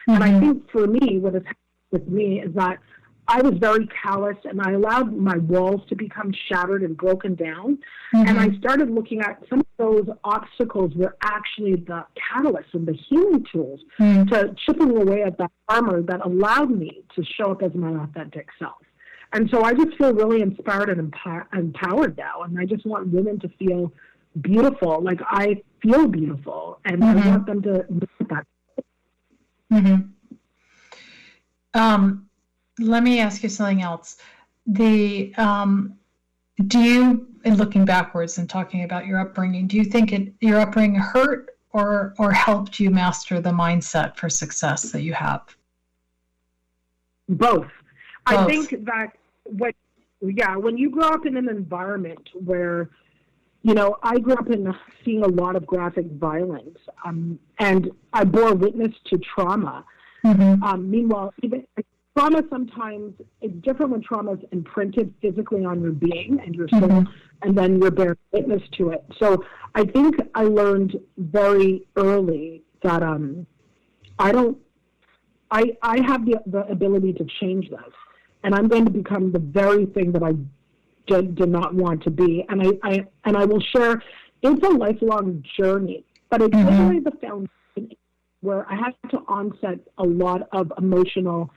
Mm-hmm. 0.07 0.11
And 0.11 0.23
I 0.23 0.29
mm-hmm. 0.29 0.39
think 0.39 0.71
for 0.71 0.87
me, 0.87 1.19
what 1.19 1.33
has 1.33 1.43
happened 1.43 1.57
with 1.91 2.07
me 2.07 2.41
is 2.41 2.53
that 2.55 2.79
I 3.27 3.41
was 3.43 3.53
very 3.59 3.87
callous 3.87 4.37
and 4.43 4.59
I 4.59 4.71
allowed 4.71 5.15
my 5.15 5.37
walls 5.37 5.81
to 5.89 5.95
become 5.95 6.33
shattered 6.47 6.81
and 6.81 6.97
broken 6.97 7.35
down. 7.35 7.77
Mm-hmm. 8.13 8.27
And 8.27 8.39
I 8.39 8.57
started 8.57 8.89
looking 8.89 9.21
at 9.21 9.43
some 9.49 9.59
of 9.59 9.65
those 9.77 10.07
obstacles 10.23 10.93
were 10.95 11.15
actually 11.21 11.75
the 11.75 12.05
catalysts 12.17 12.73
and 12.73 12.87
the 12.87 12.97
healing 13.07 13.45
tools 13.51 13.81
mm-hmm. 13.99 14.27
to 14.29 14.55
chipping 14.65 14.97
away 14.97 15.21
at 15.21 15.37
that 15.37 15.51
armor 15.67 16.01
that 16.01 16.25
allowed 16.25 16.71
me 16.71 17.03
to 17.15 17.23
show 17.23 17.51
up 17.51 17.61
as 17.61 17.73
my 17.75 18.03
authentic 18.03 18.47
self. 18.57 18.77
And 19.31 19.47
so 19.51 19.63
I 19.63 19.73
just 19.73 19.95
feel 19.97 20.11
really 20.11 20.41
inspired 20.41 20.89
and 20.89 21.13
empowered 21.53 22.17
now. 22.17 22.41
And 22.41 22.57
I 22.59 22.65
just 22.65 22.83
want 22.85 23.09
women 23.09 23.39
to 23.41 23.49
feel 23.59 23.93
beautiful. 24.41 25.01
Like 25.01 25.21
I 25.25 25.61
feel 25.81 26.07
beautiful, 26.07 26.79
and 26.85 27.01
mm-hmm. 27.01 27.19
I 27.19 27.27
want 27.29 27.45
them 27.45 27.61
to 27.63 27.85
look 27.89 28.09
at 28.19 28.29
that. 28.29 28.47
Mm-hmm. 29.71 30.01
Um, 31.73 32.29
let 32.79 33.03
me 33.03 33.19
ask 33.19 33.43
you 33.43 33.49
something 33.49 33.81
else. 33.81 34.17
The 34.65 35.33
um, 35.35 35.97
do 36.67 36.79
you, 36.79 37.27
in 37.45 37.55
looking 37.55 37.85
backwards 37.85 38.37
and 38.37 38.49
talking 38.49 38.83
about 38.83 39.05
your 39.05 39.19
upbringing, 39.19 39.67
do 39.67 39.77
you 39.77 39.85
think 39.85 40.11
it, 40.11 40.33
your 40.41 40.59
upbringing 40.59 40.99
hurt 40.99 41.57
or 41.71 42.13
or 42.17 42.31
helped 42.31 42.79
you 42.79 42.89
master 42.89 43.39
the 43.39 43.51
mindset 43.51 44.15
for 44.15 44.29
success 44.29 44.91
that 44.91 45.01
you 45.01 45.13
have? 45.13 45.41
Both. 47.27 47.61
Both. 47.61 47.71
I 48.25 48.45
think 48.45 48.85
that 48.85 49.11
what 49.43 49.75
yeah, 50.21 50.55
when 50.55 50.77
you 50.77 50.89
grow 50.89 51.09
up 51.09 51.25
in 51.25 51.37
an 51.37 51.47
environment 51.47 52.29
where 52.33 52.89
you 53.61 53.73
know, 53.73 53.97
I 54.03 54.19
grew 54.19 54.35
up 54.35 54.49
in 54.49 54.73
seeing 55.03 55.23
a 55.23 55.27
lot 55.27 55.55
of 55.55 55.65
graphic 55.65 56.05
violence, 56.13 56.77
um, 57.05 57.39
and 57.59 57.91
I 58.13 58.23
bore 58.23 58.53
witness 58.53 58.93
to 59.07 59.17
trauma. 59.17 59.83
Mm-hmm. 60.23 60.63
Um, 60.63 60.89
meanwhile, 60.89 61.33
even 61.43 61.65
trauma 62.17 62.43
sometimes 62.49 63.13
it's 63.41 63.53
different 63.61 63.91
when 63.91 64.01
trauma 64.01 64.33
is 64.33 64.39
imprinted 64.51 65.13
physically 65.21 65.65
on 65.65 65.81
your 65.81 65.91
being 65.91 66.39
and 66.45 66.55
your 66.55 66.69
soul, 66.69 66.81
mm-hmm. 66.81 67.11
and 67.41 67.57
then 67.57 67.79
you're 67.81 67.91
bearing 67.91 68.17
witness 68.31 68.61
to 68.77 68.89
it. 68.91 69.03
So 69.19 69.43
I 69.75 69.83
think 69.83 70.15
I 70.35 70.43
learned 70.43 70.97
very 71.17 71.85
early 71.97 72.63
that 72.83 73.03
um, 73.03 73.45
I 74.17 74.31
don't, 74.31 74.57
I 75.51 75.77
I 75.81 76.01
have 76.01 76.25
the 76.25 76.41
the 76.45 76.65
ability 76.67 77.13
to 77.13 77.25
change 77.41 77.69
this, 77.69 77.93
and 78.43 78.55
I'm 78.55 78.69
going 78.69 78.85
to 78.85 78.91
become 78.91 79.33
the 79.33 79.39
very 79.39 79.85
thing 79.85 80.13
that 80.13 80.23
I 80.23 80.33
did, 81.09 81.35
did 81.35 81.49
not 81.49 81.73
want 81.73 82.03
to 82.03 82.09
be. 82.09 82.45
And 82.49 82.61
I, 82.61 82.89
I 82.89 83.05
and 83.25 83.37
I 83.37 83.45
will 83.45 83.61
share. 83.61 84.01
It's 84.41 84.65
a 84.65 84.69
lifelong 84.69 85.43
journey, 85.59 86.05
but 86.29 86.41
it's 86.41 86.55
mm-hmm. 86.55 86.87
really 86.87 86.99
the 87.01 87.11
foundation 87.11 87.97
where 88.41 88.65
I 88.71 88.75
had 88.75 88.93
to 89.11 89.17
onset 89.27 89.79
a 89.97 90.03
lot 90.03 90.47
of 90.53 90.71
emotional, 90.77 91.49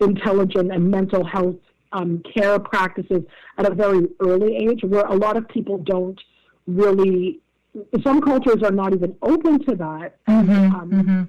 intelligent, 0.00 0.70
and 0.70 0.88
mental 0.88 1.24
health 1.24 1.56
um, 1.90 2.22
care 2.32 2.60
practices 2.60 3.22
at 3.56 3.66
a 3.66 3.74
very 3.74 4.06
early 4.20 4.56
age, 4.56 4.82
where 4.84 5.06
a 5.06 5.16
lot 5.16 5.36
of 5.36 5.48
people 5.48 5.78
don't 5.78 6.20
really. 6.66 7.40
Some 8.02 8.20
cultures 8.20 8.62
are 8.62 8.70
not 8.70 8.92
even 8.92 9.14
open 9.22 9.64
to 9.64 9.76
that. 9.76 10.16
Mm-hmm. 10.26 10.74
Um, 10.74 10.90
mm-hmm 10.90 11.22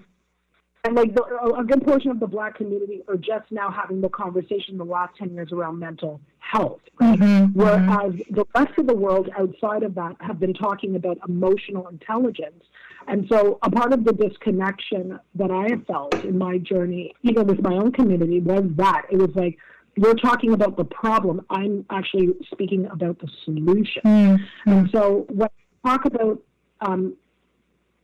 and 0.86 0.96
like 0.96 1.14
the, 1.14 1.24
a 1.58 1.64
good 1.64 1.84
portion 1.86 2.12
of 2.12 2.20
the 2.20 2.28
black 2.28 2.56
community 2.56 3.04
are 3.08 3.18
just 3.18 3.52
now 3.52 3.70
having 3.70 4.02
the 4.02 4.10
conversation 4.10 4.78
the 4.78 4.86
last 4.86 5.16
10 5.18 5.34
years 5.34 5.52
around 5.52 5.80
mental 5.80 6.22
health 6.40 6.82
right? 7.00 7.20
mm-hmm, 7.20 7.58
whereas 7.58 8.14
the 8.30 8.46
rest 8.56 8.78
of 8.78 8.88
the 8.88 8.96
world 8.96 9.30
outside 9.38 9.84
of 9.84 9.94
that 9.96 10.16
have 10.20 10.40
been 10.40 10.54
talking 10.54 10.96
about 10.96 11.18
emotional 11.28 11.88
intelligence 11.88 12.64
and 13.08 13.28
so 13.30 13.60
a 13.64 13.70
part 13.70 13.94
of 13.94 14.04
the 14.04 14.14
disconnection 14.14 15.20
that 15.36 15.52
i 15.52 15.68
have 15.70 15.86
felt 15.86 16.14
in 16.24 16.38
my 16.38 16.58
journey 16.58 17.14
even 17.24 17.46
with 17.46 17.62
my 17.62 17.74
own 17.74 17.92
community 17.92 18.40
was 18.40 18.64
that 18.76 19.04
it 19.12 19.18
was 19.18 19.32
like 19.36 19.58
you're 19.96 20.16
talking 20.16 20.54
about 20.54 20.78
the 20.78 20.86
problem 20.86 21.46
i'm 21.50 21.86
actually 21.90 22.30
speaking 22.52 22.86
about 22.88 23.20
the 23.20 23.28
solution 23.44 24.02
mm-hmm. 24.04 24.70
and 24.70 24.90
so 24.92 25.26
when 25.30 25.50
I 25.84 25.90
talk 25.92 26.06
about 26.06 26.42
um, 26.82 27.16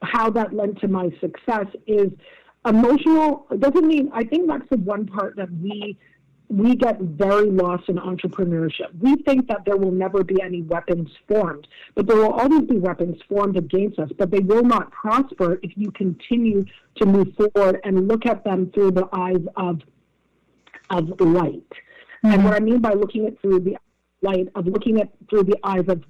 how 0.01 0.29
that 0.31 0.53
led 0.53 0.79
to 0.79 0.87
my 0.87 1.09
success 1.19 1.65
is 1.87 2.11
emotional 2.65 3.45
doesn't 3.59 3.87
mean 3.87 4.09
i 4.13 4.23
think 4.23 4.47
that's 4.47 4.67
the 4.69 4.77
one 4.77 5.05
part 5.05 5.35
that 5.35 5.51
we 5.61 5.97
we 6.49 6.75
get 6.75 6.99
very 6.99 7.49
lost 7.49 7.89
in 7.89 7.95
entrepreneurship. 7.95 8.93
We 8.99 9.15
think 9.23 9.47
that 9.47 9.65
there 9.65 9.77
will 9.77 9.91
never 9.91 10.23
be 10.23 10.41
any 10.41 10.61
weapons 10.61 11.09
formed, 11.27 11.67
but 11.95 12.07
there 12.07 12.17
will 12.17 12.33
always 12.33 12.61
be 12.61 12.77
weapons 12.77 13.19
formed 13.27 13.57
against 13.57 13.99
us, 13.99 14.09
but 14.17 14.31
they 14.31 14.39
will 14.39 14.63
not 14.63 14.91
prosper 14.91 15.59
if 15.63 15.71
you 15.75 15.91
continue 15.91 16.65
to 16.97 17.05
move 17.05 17.29
forward 17.35 17.79
and 17.83 18.07
look 18.07 18.25
at 18.25 18.43
them 18.43 18.71
through 18.73 18.91
the 18.91 19.07
eyes 19.11 19.43
of 19.55 19.81
of 20.91 21.19
light. 21.19 21.63
Mm-hmm. 21.71 22.31
And 22.31 22.43
what 22.43 22.53
I 22.53 22.59
mean 22.59 22.79
by 22.79 22.93
looking 22.93 23.25
at 23.25 23.41
through 23.41 23.61
the 23.61 23.77
light 24.21 24.47
of 24.53 24.67
looking 24.67 25.01
at 25.01 25.09
through 25.29 25.45
the 25.45 25.57
eyes 25.63 25.85
of 25.87 26.03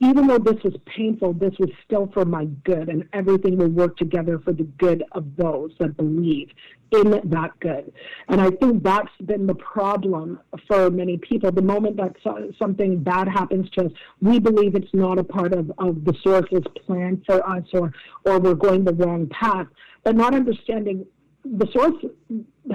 even 0.00 0.28
though 0.28 0.38
this 0.38 0.62
was 0.62 0.74
painful, 0.86 1.32
this 1.32 1.54
was 1.58 1.70
still 1.84 2.08
for 2.12 2.24
my 2.24 2.44
good, 2.64 2.88
and 2.88 3.08
everything 3.12 3.56
will 3.56 3.68
work 3.68 3.96
together 3.96 4.38
for 4.38 4.52
the 4.52 4.62
good 4.62 5.02
of 5.12 5.24
those 5.36 5.72
that 5.80 5.96
believe 5.96 6.50
in 6.92 7.10
that 7.30 7.50
good. 7.60 7.92
And 8.28 8.40
I 8.40 8.50
think 8.50 8.82
that's 8.82 9.10
been 9.24 9.46
the 9.46 9.56
problem 9.56 10.38
for 10.66 10.88
many 10.90 11.16
people. 11.18 11.50
The 11.50 11.62
moment 11.62 11.96
that 11.96 12.14
something 12.58 13.02
bad 13.02 13.28
happens 13.28 13.68
to 13.70 13.86
us, 13.86 13.92
we 14.22 14.38
believe 14.38 14.74
it's 14.74 14.94
not 14.94 15.18
a 15.18 15.24
part 15.24 15.52
of, 15.52 15.72
of 15.78 16.04
the 16.04 16.14
source's 16.22 16.64
plan 16.86 17.22
for 17.26 17.46
us, 17.48 17.64
or 17.72 17.92
or 18.24 18.38
we're 18.38 18.54
going 18.54 18.84
the 18.84 18.94
wrong 18.94 19.28
path, 19.28 19.66
but 20.04 20.14
not 20.14 20.34
understanding 20.34 21.06
the 21.44 21.66
source 21.72 21.94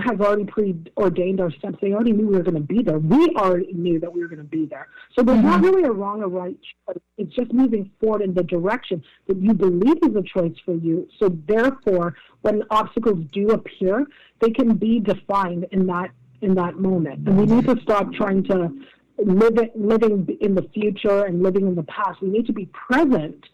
has 0.02 0.20
already 0.20 0.46
preordained 0.46 1.40
our 1.40 1.52
steps. 1.52 1.78
They 1.82 1.94
already 1.94 2.14
knew 2.14 2.28
we 2.28 2.38
were 2.38 2.44
going 2.44 2.56
to 2.56 2.62
be 2.62 2.82
there. 2.82 2.98
We 2.98 3.30
already 3.36 3.74
knew 3.74 4.00
that 4.00 4.12
we 4.12 4.22
were 4.22 4.28
going 4.28 4.40
to 4.40 4.44
be 4.44 4.66
there. 4.66 4.88
So 5.16 5.24
there's 5.24 5.38
mm-hmm. 5.38 5.48
not 5.48 5.62
really 5.62 5.84
a 5.84 5.92
wrong 5.92 6.24
or 6.24 6.30
right 6.30 6.58
choice. 6.88 6.98
It's 7.18 7.36
just 7.36 7.54
moving 7.54 7.92
forward 8.00 8.22
in 8.22 8.34
the 8.34 8.44
direction 8.44 9.04
that 9.28 9.38
you 9.38 9.54
believe 9.54 9.98
is 10.04 10.16
a 10.16 10.24
choice 10.24 10.56
for 10.66 10.74
you. 10.74 11.08
So 11.20 11.30
therefore, 11.48 12.16
when 12.42 12.64
obstacles 12.72 13.20
do 13.32 13.50
appear, 13.50 14.06
they 14.40 14.50
can 14.50 14.76
be 14.76 15.00
defined 15.00 15.68
in 15.72 15.86
that 15.88 16.12
in 16.42 16.56
that 16.56 16.78
moment. 16.78 17.28
And 17.28 17.38
we 17.38 17.46
need 17.46 17.66
to 17.68 17.80
stop 17.82 18.12
trying 18.14 18.44
to 18.46 18.70
live 19.18 19.58
it, 19.58 19.72
living 19.76 20.28
in 20.42 20.56
the 20.56 20.68
future 20.74 21.24
and 21.24 21.42
living 21.42 21.68
in 21.68 21.76
the 21.76 21.84
past. 21.84 22.22
We 22.22 22.30
need 22.30 22.48
to 22.48 22.54
be 22.54 22.66
present 22.66 23.46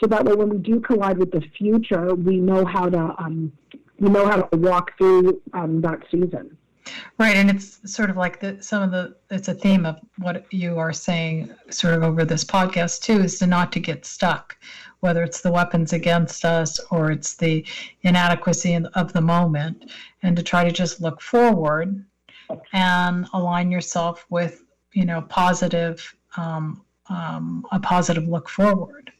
so 0.00 0.06
that 0.06 0.24
way 0.24 0.34
when 0.34 0.48
we 0.48 0.58
do 0.58 0.80
collide 0.80 1.18
with 1.18 1.32
the 1.32 1.42
future, 1.58 2.14
we 2.14 2.36
know 2.36 2.64
how 2.64 2.88
to 2.88 3.14
um, 3.18 3.52
you 3.98 4.08
know 4.08 4.26
how 4.26 4.42
to 4.42 4.56
walk 4.56 4.96
through 4.96 5.42
um, 5.52 5.80
that 5.80 6.00
season. 6.10 6.56
Right, 7.18 7.36
and 7.36 7.50
it's 7.50 7.80
sort 7.92 8.10
of 8.10 8.16
like 8.16 8.40
the 8.40 8.62
some 8.62 8.82
of 8.82 8.90
the 8.90 9.16
it's 9.30 9.48
a 9.48 9.54
theme 9.54 9.84
of 9.84 9.98
what 10.18 10.50
you 10.52 10.78
are 10.78 10.92
saying 10.92 11.52
sort 11.70 11.94
of 11.94 12.02
over 12.02 12.24
this 12.24 12.44
podcast 12.44 13.02
too 13.02 13.20
is 13.20 13.38
to 13.40 13.46
not 13.46 13.72
to 13.72 13.80
get 13.80 14.06
stuck, 14.06 14.56
whether 15.00 15.22
it's 15.22 15.40
the 15.40 15.52
weapons 15.52 15.92
against 15.92 16.44
us 16.44 16.80
or 16.90 17.10
it's 17.10 17.34
the 17.34 17.66
inadequacy 18.02 18.78
of 18.94 19.12
the 19.12 19.20
moment, 19.20 19.90
and 20.22 20.36
to 20.36 20.42
try 20.42 20.64
to 20.64 20.72
just 20.72 21.00
look 21.00 21.20
forward 21.20 22.04
and 22.72 23.26
align 23.34 23.70
yourself 23.70 24.24
with 24.30 24.62
you 24.92 25.04
know 25.04 25.22
positive 25.22 26.14
um, 26.36 26.82
um, 27.10 27.66
a 27.72 27.80
positive 27.80 28.26
look 28.28 28.48
forward. 28.48 29.12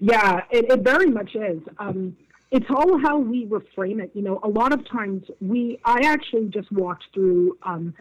Yeah, 0.00 0.42
it, 0.50 0.70
it 0.70 0.80
very 0.80 1.06
much 1.06 1.34
is. 1.34 1.60
Um, 1.78 2.16
it's 2.50 2.66
all 2.70 2.98
how 2.98 3.18
we 3.18 3.46
reframe 3.46 4.02
it. 4.02 4.10
You 4.14 4.22
know, 4.22 4.40
a 4.42 4.48
lot 4.48 4.72
of 4.72 4.88
times 4.88 5.24
we, 5.40 5.78
I 5.84 6.00
actually 6.04 6.48
just 6.48 6.70
walked 6.72 7.04
through, 7.12 7.58
um, 7.62 7.94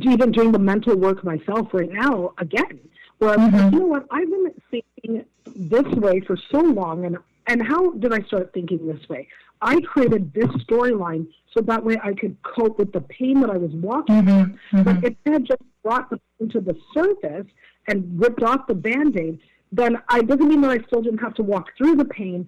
even 0.00 0.32
doing 0.32 0.52
the 0.52 0.58
mental 0.58 0.96
work 0.96 1.22
myself 1.24 1.68
right 1.72 1.90
now 1.90 2.32
again, 2.38 2.80
where 3.18 3.30
I'm 3.30 3.50
mm-hmm. 3.52 3.74
you 3.74 3.80
know 3.80 3.86
what, 3.86 4.06
I've 4.10 4.30
been 4.30 4.54
thinking 4.70 5.24
this 5.54 5.84
way 5.94 6.20
for 6.20 6.36
so 6.50 6.60
long, 6.60 7.04
and 7.04 7.18
and 7.48 7.60
how 7.66 7.92
did 7.92 8.12
I 8.12 8.20
start 8.22 8.52
thinking 8.54 8.86
this 8.86 9.08
way? 9.08 9.28
I 9.60 9.80
created 9.80 10.32
this 10.32 10.48
storyline 10.64 11.26
so 11.52 11.60
that 11.62 11.84
way 11.84 11.96
I 12.02 12.14
could 12.14 12.36
cope 12.42 12.78
with 12.78 12.92
the 12.92 13.00
pain 13.00 13.40
that 13.40 13.50
I 13.50 13.56
was 13.56 13.70
walking 13.72 14.22
mm-hmm. 14.22 14.76
mm-hmm. 14.76 14.82
But 14.82 15.04
it 15.04 15.16
had 15.24 15.44
just 15.44 15.62
brought 15.82 16.10
the 16.10 16.20
pain 16.38 16.48
to 16.50 16.60
the 16.60 16.76
surface 16.94 17.46
and 17.88 18.20
ripped 18.20 18.42
off 18.42 18.66
the 18.66 18.74
band 18.74 19.18
aid, 19.18 19.38
then 19.72 19.96
I 20.08 20.20
doesn't 20.20 20.46
mean 20.46 20.60
that 20.60 20.70
I 20.70 20.78
still 20.86 21.02
didn't 21.02 21.18
have 21.18 21.34
to 21.34 21.42
walk 21.42 21.70
through 21.76 21.96
the 21.96 22.04
pain, 22.04 22.46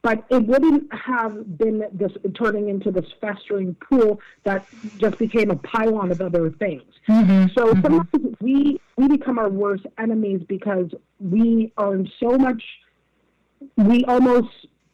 but 0.00 0.24
it 0.30 0.44
wouldn't 0.46 0.92
have 0.92 1.58
been 1.58 1.84
this 1.92 2.12
turning 2.34 2.68
into 2.70 2.90
this 2.90 3.06
festering 3.20 3.76
pool 3.76 4.20
that 4.44 4.66
just 4.96 5.18
became 5.18 5.50
a 5.50 5.56
pylon 5.56 6.10
of 6.10 6.20
other 6.20 6.50
things. 6.50 6.82
Mm-hmm, 7.08 7.54
so 7.54 7.66
mm-hmm. 7.66 7.82
sometimes 7.82 8.36
we 8.40 8.80
we 8.96 9.08
become 9.08 9.38
our 9.38 9.50
worst 9.50 9.84
enemies 9.98 10.40
because 10.48 10.90
we 11.20 11.72
are 11.76 11.94
in 11.94 12.10
so 12.18 12.36
much. 12.38 12.62
We 13.76 14.04
almost 14.06 14.48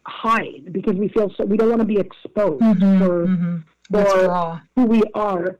hide 0.04 0.72
because 0.72 0.96
we 0.96 1.08
feel 1.08 1.32
so 1.36 1.44
we 1.44 1.56
don't 1.56 1.68
want 1.68 1.80
to 1.80 1.86
be 1.86 1.98
exposed 1.98 2.62
mm-hmm, 2.62 2.98
for 2.98 3.26
mm-hmm. 3.26 3.58
for 3.92 4.62
who 4.74 4.84
we 4.84 5.02
are. 5.14 5.58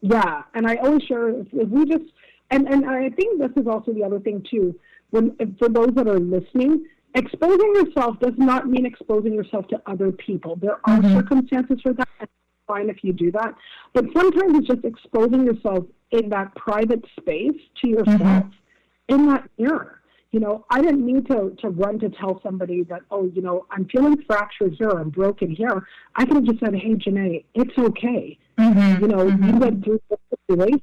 Yeah, 0.00 0.42
and 0.54 0.66
I 0.66 0.76
always 0.76 1.02
share 1.04 1.28
if, 1.28 1.46
if 1.52 1.68
we 1.68 1.84
just 1.84 2.10
and 2.50 2.66
and 2.68 2.88
I 2.88 3.10
think 3.10 3.38
this 3.38 3.52
is 3.56 3.68
also 3.68 3.92
the 3.92 4.02
other 4.02 4.18
thing 4.18 4.44
too 4.50 4.74
when 5.12 5.36
for 5.58 5.68
those 5.68 5.90
that 5.94 6.08
are 6.08 6.18
listening, 6.18 6.84
exposing 7.14 7.74
yourself 7.76 8.18
does 8.18 8.34
not 8.36 8.68
mean 8.68 8.84
exposing 8.84 9.32
yourself 9.32 9.68
to 9.68 9.80
other 9.86 10.10
people. 10.10 10.56
There 10.56 10.78
are 10.84 10.98
mm-hmm. 10.98 11.14
circumstances 11.14 11.78
for 11.82 11.92
that. 11.92 12.08
And 12.18 12.28
fine 12.66 12.88
if 12.88 13.04
you 13.04 13.12
do 13.12 13.30
that, 13.32 13.54
but 13.92 14.04
sometimes 14.16 14.58
it's 14.58 14.68
just 14.68 14.84
exposing 14.84 15.44
yourself 15.44 15.84
in 16.10 16.28
that 16.30 16.54
private 16.54 17.04
space 17.18 17.60
to 17.82 17.88
yourself, 17.88 18.18
mm-hmm. 18.18 19.14
in 19.14 19.26
that 19.28 19.48
mirror. 19.58 20.00
You 20.30 20.40
know, 20.40 20.64
I 20.70 20.80
didn't 20.80 21.04
need 21.04 21.26
to, 21.26 21.54
to 21.60 21.68
run 21.68 21.98
to 21.98 22.08
tell 22.08 22.40
somebody 22.42 22.84
that, 22.84 23.02
oh, 23.10 23.30
you 23.34 23.42
know, 23.42 23.66
I'm 23.70 23.86
feeling 23.88 24.16
fractured 24.26 24.76
here, 24.78 24.88
I'm 24.88 25.10
broken 25.10 25.50
here. 25.50 25.86
I 26.16 26.24
could 26.24 26.36
have 26.36 26.44
just 26.44 26.60
said, 26.60 26.74
hey, 26.74 26.94
Janae, 26.94 27.44
it's 27.54 27.76
okay. 27.76 28.38
Mm-hmm. 28.58 29.02
You 29.02 29.08
know, 29.08 29.22
you 29.24 29.32
mm-hmm. 29.32 29.58
went 29.58 29.84
through 29.84 30.00
the 30.08 30.16
situation 30.48 30.80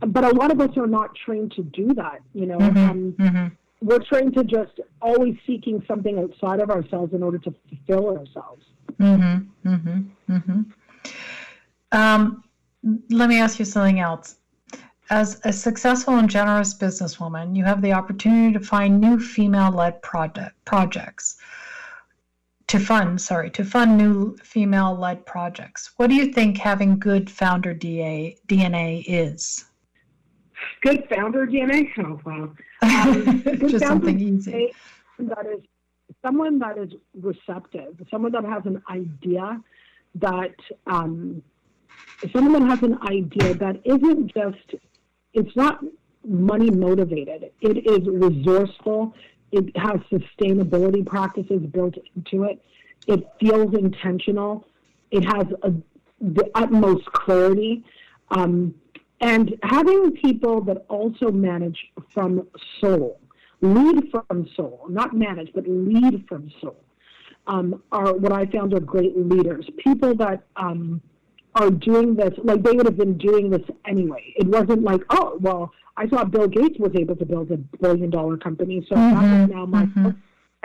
but 0.00 0.24
a 0.24 0.30
lot 0.30 0.50
of 0.50 0.60
us 0.60 0.76
are 0.76 0.86
not 0.86 1.14
trained 1.14 1.52
to 1.52 1.62
do 1.62 1.94
that. 1.94 2.20
You 2.34 2.46
know, 2.46 2.58
mm-hmm, 2.58 2.90
um, 2.90 3.14
mm-hmm. 3.18 3.46
we're 3.86 4.00
trained 4.00 4.34
to 4.34 4.44
just 4.44 4.80
always 5.00 5.36
seeking 5.46 5.82
something 5.88 6.18
outside 6.18 6.60
of 6.60 6.70
ourselves 6.70 7.14
in 7.14 7.22
order 7.22 7.38
to 7.38 7.54
fulfill 7.68 8.18
ourselves. 8.18 8.64
Mm-hmm, 9.00 9.68
mm-hmm, 9.68 10.32
mm-hmm. 10.32 10.60
Um, 11.92 12.44
let 13.10 13.28
me 13.28 13.40
ask 13.40 13.58
you 13.58 13.64
something 13.64 14.00
else. 14.00 14.36
As 15.08 15.40
a 15.44 15.52
successful 15.52 16.16
and 16.16 16.28
generous 16.28 16.74
businesswoman, 16.74 17.56
you 17.56 17.64
have 17.64 17.80
the 17.80 17.92
opportunity 17.92 18.52
to 18.52 18.60
find 18.60 19.00
new 19.00 19.20
female 19.20 19.70
led 19.70 20.02
project, 20.02 20.56
projects 20.64 21.38
to 22.66 22.80
fund, 22.80 23.20
sorry, 23.20 23.50
to 23.50 23.64
fund 23.64 23.96
new 23.96 24.36
female 24.38 24.96
led 24.96 25.24
projects. 25.24 25.92
What 25.96 26.10
do 26.10 26.16
you 26.16 26.32
think 26.32 26.58
having 26.58 26.98
good 26.98 27.30
founder 27.30 27.74
DNA, 27.74 28.38
DNA 28.48 29.04
is? 29.06 29.64
Good 30.82 31.08
founder 31.08 31.46
DNA? 31.46 31.90
Oh, 31.98 32.20
wow. 32.24 32.52
Um, 32.82 33.42
Just 33.68 33.84
something 33.84 34.20
easy. 34.20 34.72
That 35.18 35.46
is 35.46 35.62
someone 36.24 36.58
that 36.58 36.78
is 36.78 36.92
receptive, 37.20 38.00
someone 38.10 38.32
that 38.32 38.44
has 38.44 38.64
an 38.66 38.82
idea 38.90 39.60
that, 40.16 40.54
um, 40.86 41.42
someone 42.32 42.52
that 42.52 42.70
has 42.70 42.82
an 42.82 42.98
idea 43.02 43.54
that 43.54 43.80
isn't 43.84 44.32
just, 44.34 44.82
it's 45.32 45.56
not 45.56 45.82
money 46.26 46.70
motivated, 46.70 47.50
it 47.60 47.86
is 47.86 48.06
resourceful, 48.08 49.14
it 49.52 49.76
has 49.76 50.00
sustainability 50.12 51.04
practices 51.06 51.62
built 51.72 51.94
into 52.14 52.44
it. 52.44 52.60
It 53.06 53.26
feels 53.40 53.74
intentional. 53.74 54.66
It 55.10 55.24
has 55.24 55.46
a, 55.62 55.72
the 56.20 56.50
utmost 56.54 57.06
clarity. 57.12 57.84
Um, 58.30 58.74
and 59.20 59.54
having 59.62 60.12
people 60.12 60.60
that 60.62 60.84
also 60.88 61.30
manage 61.30 61.78
from 62.12 62.46
soul, 62.80 63.20
lead 63.60 64.10
from 64.10 64.48
soul, 64.54 64.86
not 64.88 65.14
manage, 65.14 65.50
but 65.54 65.64
lead 65.66 66.24
from 66.28 66.50
soul, 66.60 66.76
um, 67.46 67.82
are 67.92 68.14
what 68.14 68.32
I 68.32 68.46
found 68.46 68.74
are 68.74 68.80
great 68.80 69.16
leaders. 69.16 69.68
People 69.78 70.14
that 70.16 70.42
um, 70.56 71.00
are 71.54 71.70
doing 71.70 72.14
this, 72.14 72.34
like 72.44 72.62
they 72.62 72.72
would 72.72 72.86
have 72.86 72.98
been 72.98 73.16
doing 73.16 73.50
this 73.50 73.62
anyway. 73.86 74.34
It 74.36 74.46
wasn't 74.46 74.82
like, 74.82 75.02
oh, 75.10 75.38
well, 75.40 75.72
I 75.96 76.08
saw 76.08 76.24
Bill 76.24 76.46
Gates 76.46 76.78
was 76.78 76.92
able 76.94 77.16
to 77.16 77.24
build 77.24 77.50
a 77.50 77.56
billion 77.56 78.10
dollar 78.10 78.36
company, 78.36 78.84
so 78.88 78.96
mm-hmm, 78.96 79.14
that 79.14 79.44
is 79.44 79.50
now 79.50 79.66
my. 79.66 79.86
Mm-hmm. 79.86 80.10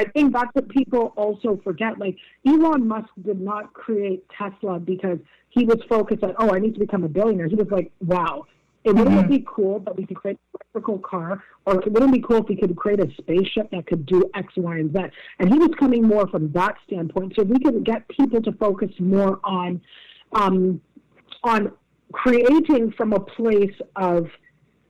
I 0.02 0.06
think 0.06 0.34
that's 0.34 0.50
what 0.54 0.68
people 0.70 1.14
also 1.16 1.60
forget. 1.64 2.00
Like 2.00 2.18
Elon 2.48 2.88
Musk 2.88 3.10
did 3.24 3.40
not 3.40 3.72
create 3.74 4.26
Tesla 4.36 4.80
because 4.80 5.20
he 5.50 5.66
was 5.66 5.78
focused 5.88 6.24
on, 6.24 6.34
oh, 6.40 6.56
I 6.56 6.60
need 6.60 6.74
to 6.74 6.80
become 6.80 7.04
a 7.04 7.08
billionaire. 7.10 7.48
He 7.48 7.56
was 7.56 7.68
like, 7.70 7.92
wow, 8.00 8.46
it 8.84 8.96
wouldn't 8.96 9.16
mm-hmm. 9.16 9.30
be 9.30 9.46
cool 9.48 9.80
that 9.82 9.96
we 9.96 10.08
could 10.08 10.18
create 10.18 10.40
an 10.54 10.60
electrical 10.60 10.98
car, 10.98 11.44
or 11.68 11.80
it 11.80 11.92
wouldn't 11.92 12.14
be 12.14 12.22
cool 12.22 12.38
if 12.38 12.48
we 12.50 12.56
could 12.56 12.76
create 12.76 13.00
a 13.00 13.10
spaceship 13.20 13.70
that 13.70 13.86
could 13.86 14.08
do 14.08 14.28
X, 14.34 14.54
Y, 14.58 14.78
and 14.78 14.92
Z? 14.92 15.04
And 15.38 15.54
he 15.54 15.60
was 15.60 15.70
coming 15.80 16.02
more 16.08 16.28
from 16.28 16.52
that 16.54 16.76
standpoint. 16.88 17.34
So 17.38 17.44
we 17.44 17.60
could 17.60 17.84
get 17.84 18.08
people 18.08 18.42
to 18.42 18.52
focus 18.54 18.90
more 19.00 19.40
on 19.44 19.82
um, 20.34 20.82
on 21.44 21.72
creating 22.12 22.94
from 22.98 23.14
a 23.14 23.20
place 23.20 23.76
of 23.96 24.28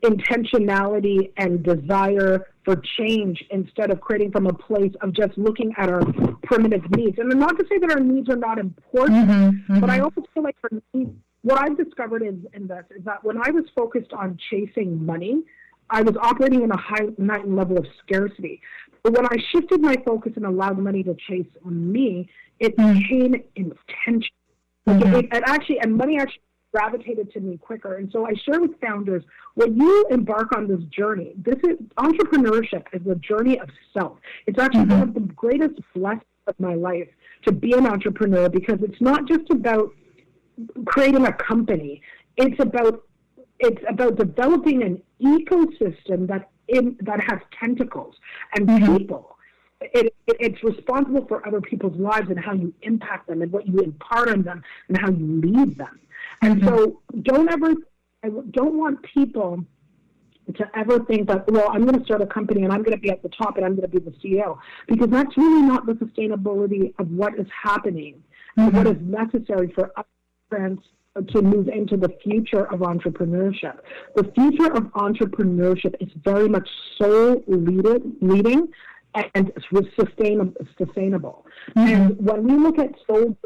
intentionality 0.03 1.31
and 1.37 1.63
desire 1.63 2.47
for 2.65 2.81
change 2.97 3.43
instead 3.49 3.91
of 3.91 4.01
creating 4.01 4.31
from 4.31 4.47
a 4.47 4.53
place 4.53 4.93
of 5.01 5.13
just 5.13 5.37
looking 5.37 5.73
at 5.77 5.89
our 5.89 6.01
primitive 6.43 6.83
needs. 6.91 7.17
And 7.19 7.31
I'm 7.31 7.39
not 7.39 7.57
to 7.57 7.65
say 7.67 7.77
that 7.79 7.91
our 7.91 7.99
needs 7.99 8.29
are 8.29 8.35
not 8.35 8.59
important, 8.59 9.29
mm-hmm, 9.29 9.49
mm-hmm. 9.49 9.79
but 9.79 9.89
I 9.89 9.99
also 9.99 10.23
feel 10.33 10.43
like 10.43 10.57
for 10.59 10.69
me, 10.93 11.07
what 11.43 11.59
I've 11.59 11.77
discovered 11.77 12.21
in, 12.21 12.45
in 12.53 12.67
this 12.67 12.85
is 12.95 13.03
that 13.05 13.23
when 13.23 13.37
I 13.37 13.49
was 13.51 13.65
focused 13.75 14.13
on 14.13 14.37
chasing 14.49 15.05
money, 15.05 15.43
I 15.89 16.01
was 16.01 16.15
operating 16.21 16.63
in 16.63 16.71
a 16.71 16.77
high 16.77 17.07
level 17.17 17.77
of 17.77 17.85
scarcity. 18.03 18.61
But 19.03 19.13
when 19.13 19.25
I 19.25 19.37
shifted 19.51 19.81
my 19.81 19.95
focus 20.05 20.33
and 20.35 20.45
allowed 20.45 20.77
money 20.77 21.03
to 21.03 21.15
chase 21.27 21.47
me, 21.65 22.29
it 22.59 22.77
mm-hmm. 22.77 22.99
became 22.99 23.43
intentional. 23.55 24.29
Mm-hmm. 24.87 25.15
It, 25.15 25.25
it 25.31 25.43
actually, 25.45 25.79
and 25.79 25.95
money 25.95 26.19
actually 26.19 26.41
gravitated 26.71 27.31
to 27.33 27.39
me 27.39 27.57
quicker. 27.57 27.97
And 27.97 28.09
so 28.11 28.25
I 28.25 28.33
share 28.45 28.61
with 28.61 28.79
founders 28.79 29.23
when 29.55 29.75
you 29.75 30.05
embark 30.09 30.55
on 30.55 30.67
this 30.67 30.81
journey, 30.85 31.33
this 31.37 31.57
is 31.63 31.77
entrepreneurship 31.97 32.85
is 32.93 33.05
a 33.07 33.15
journey 33.15 33.59
of 33.59 33.69
self. 33.93 34.17
It's 34.47 34.59
actually 34.59 34.85
mm-hmm. 34.85 34.99
one 34.99 35.09
of 35.09 35.13
the 35.13 35.19
greatest 35.21 35.79
blessings 35.93 36.23
of 36.47 36.59
my 36.59 36.75
life 36.75 37.07
to 37.45 37.51
be 37.51 37.73
an 37.73 37.85
entrepreneur 37.85 38.49
because 38.49 38.79
it's 38.81 39.01
not 39.01 39.27
just 39.27 39.49
about 39.49 39.91
creating 40.85 41.25
a 41.25 41.33
company. 41.33 42.01
It's 42.37 42.59
about 42.59 43.03
it's 43.59 43.81
about 43.87 44.15
developing 44.15 44.81
an 44.81 45.01
ecosystem 45.21 46.27
that 46.27 46.49
in 46.67 46.97
that 47.01 47.19
has 47.21 47.39
tentacles 47.59 48.15
and 48.55 48.67
mm-hmm. 48.67 48.97
people. 48.97 49.37
It, 49.81 50.13
it, 50.27 50.37
it's 50.39 50.63
responsible 50.63 51.25
for 51.25 51.45
other 51.47 51.59
people's 51.59 51.99
lives 51.99 52.29
and 52.29 52.39
how 52.39 52.53
you 52.53 52.71
impact 52.83 53.27
them 53.27 53.41
and 53.41 53.51
what 53.51 53.67
you 53.67 53.79
impart 53.79 54.29
on 54.29 54.43
them 54.43 54.63
and 54.87 54.97
how 54.97 55.09
you 55.09 55.41
lead 55.41 55.75
them. 55.75 55.99
And 56.41 56.61
mm-hmm. 56.61 56.67
so 56.67 57.01
don't 57.21 57.51
ever, 57.51 57.73
I 58.23 58.29
don't 58.29 58.77
want 58.77 58.99
people 59.13 59.63
to 60.55 60.65
ever 60.75 60.99
think 61.05 61.27
that, 61.27 61.49
well, 61.51 61.69
I'm 61.71 61.85
going 61.85 61.97
to 61.97 62.03
start 62.03 62.21
a 62.21 62.25
company 62.25 62.63
and 62.63 62.73
I'm 62.73 62.83
going 62.83 62.97
to 62.97 63.01
be 63.01 63.09
at 63.09 63.21
the 63.23 63.29
top 63.29 63.57
and 63.57 63.65
I'm 63.65 63.75
going 63.75 63.89
to 63.89 63.99
be 63.99 64.03
the 64.03 64.11
CEO, 64.17 64.57
because 64.87 65.07
that's 65.09 65.37
really 65.37 65.61
not 65.61 65.85
the 65.85 65.93
sustainability 65.93 66.93
of 66.99 67.09
what 67.11 67.39
is 67.39 67.47
happening 67.63 68.23
mm-hmm. 68.57 68.75
what 68.75 68.87
is 68.87 68.97
necessary 69.01 69.71
for 69.73 69.91
us 69.97 70.05
to 71.27 71.41
move 71.41 71.67
into 71.67 71.97
the 71.97 72.09
future 72.23 72.65
of 72.71 72.79
entrepreneurship. 72.79 73.79
The 74.15 74.31
future 74.33 74.71
of 74.71 74.83
entrepreneurship 74.93 75.95
is 75.99 76.09
very 76.23 76.47
much 76.47 76.67
soul 76.97 77.43
leaded, 77.47 78.13
leading 78.21 78.69
and 79.35 79.51
sustainable. 79.99 80.53
sustainable. 80.77 81.45
Mm-hmm. 81.75 81.79
And 81.79 82.25
when 82.25 82.43
we 82.43 82.55
look 82.55 82.79
at 82.79 82.91
soul 83.05 83.37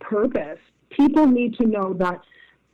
purpose, 0.00 0.58
people 0.90 1.26
need 1.26 1.54
to 1.54 1.66
know 1.66 1.94
that 1.94 2.20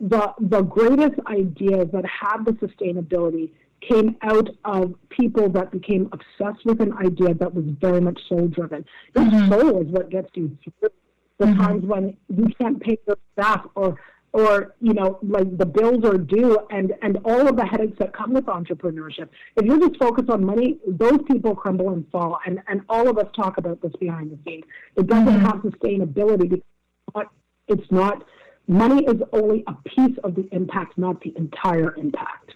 the 0.00 0.32
the 0.40 0.62
greatest 0.62 1.18
ideas 1.26 1.88
that 1.92 2.04
have 2.06 2.44
the 2.44 2.52
sustainability 2.52 3.50
came 3.88 4.16
out 4.22 4.48
of 4.64 4.94
people 5.10 5.48
that 5.50 5.70
became 5.70 6.08
obsessed 6.12 6.64
with 6.64 6.80
an 6.80 6.92
idea 7.04 7.34
that 7.34 7.54
was 7.54 7.64
very 7.80 8.00
much 8.00 8.18
soul 8.28 8.48
driven. 8.48 8.84
Your 9.14 9.24
mm-hmm. 9.24 9.52
soul 9.52 9.82
is 9.82 9.88
what 9.88 10.10
gets 10.10 10.28
you 10.34 10.56
through 10.62 10.90
the 11.38 11.46
mm-hmm. 11.46 11.60
times 11.60 11.84
when 11.84 12.16
you 12.28 12.46
can't 12.60 12.80
pay 12.80 12.98
your 13.06 13.16
staff 13.32 13.66
or 13.74 13.98
or 14.32 14.74
you 14.80 14.92
know 14.92 15.18
like 15.22 15.56
the 15.58 15.66
bills 15.66 16.04
are 16.04 16.18
due 16.18 16.58
and 16.70 16.92
and 17.02 17.18
all 17.24 17.48
of 17.48 17.56
the 17.56 17.64
headaches 17.64 17.96
that 17.98 18.12
come 18.12 18.32
with 18.32 18.44
entrepreneurship 18.46 19.28
if 19.56 19.64
you're 19.64 19.78
just 19.78 19.98
focused 19.98 20.28
on 20.28 20.44
money 20.44 20.78
those 20.86 21.18
people 21.30 21.54
crumble 21.54 21.90
and 21.90 22.04
fall 22.10 22.38
and 22.46 22.60
and 22.68 22.82
all 22.88 23.08
of 23.08 23.16
us 23.18 23.26
talk 23.34 23.58
about 23.58 23.80
this 23.80 23.92
behind 24.00 24.30
the 24.30 24.38
scenes 24.44 24.64
it 24.96 25.06
doesn't 25.06 25.26
mm-hmm. 25.26 25.44
have 25.44 25.56
sustainability 25.56 26.48
because 26.50 27.26
it's 27.68 27.90
not 27.90 28.24
money 28.66 29.04
is 29.04 29.20
only 29.32 29.64
a 29.66 29.74
piece 29.88 30.16
of 30.24 30.34
the 30.34 30.48
impact 30.52 30.96
not 30.96 31.20
the 31.20 31.32
entire 31.36 31.94
impact. 31.96 32.54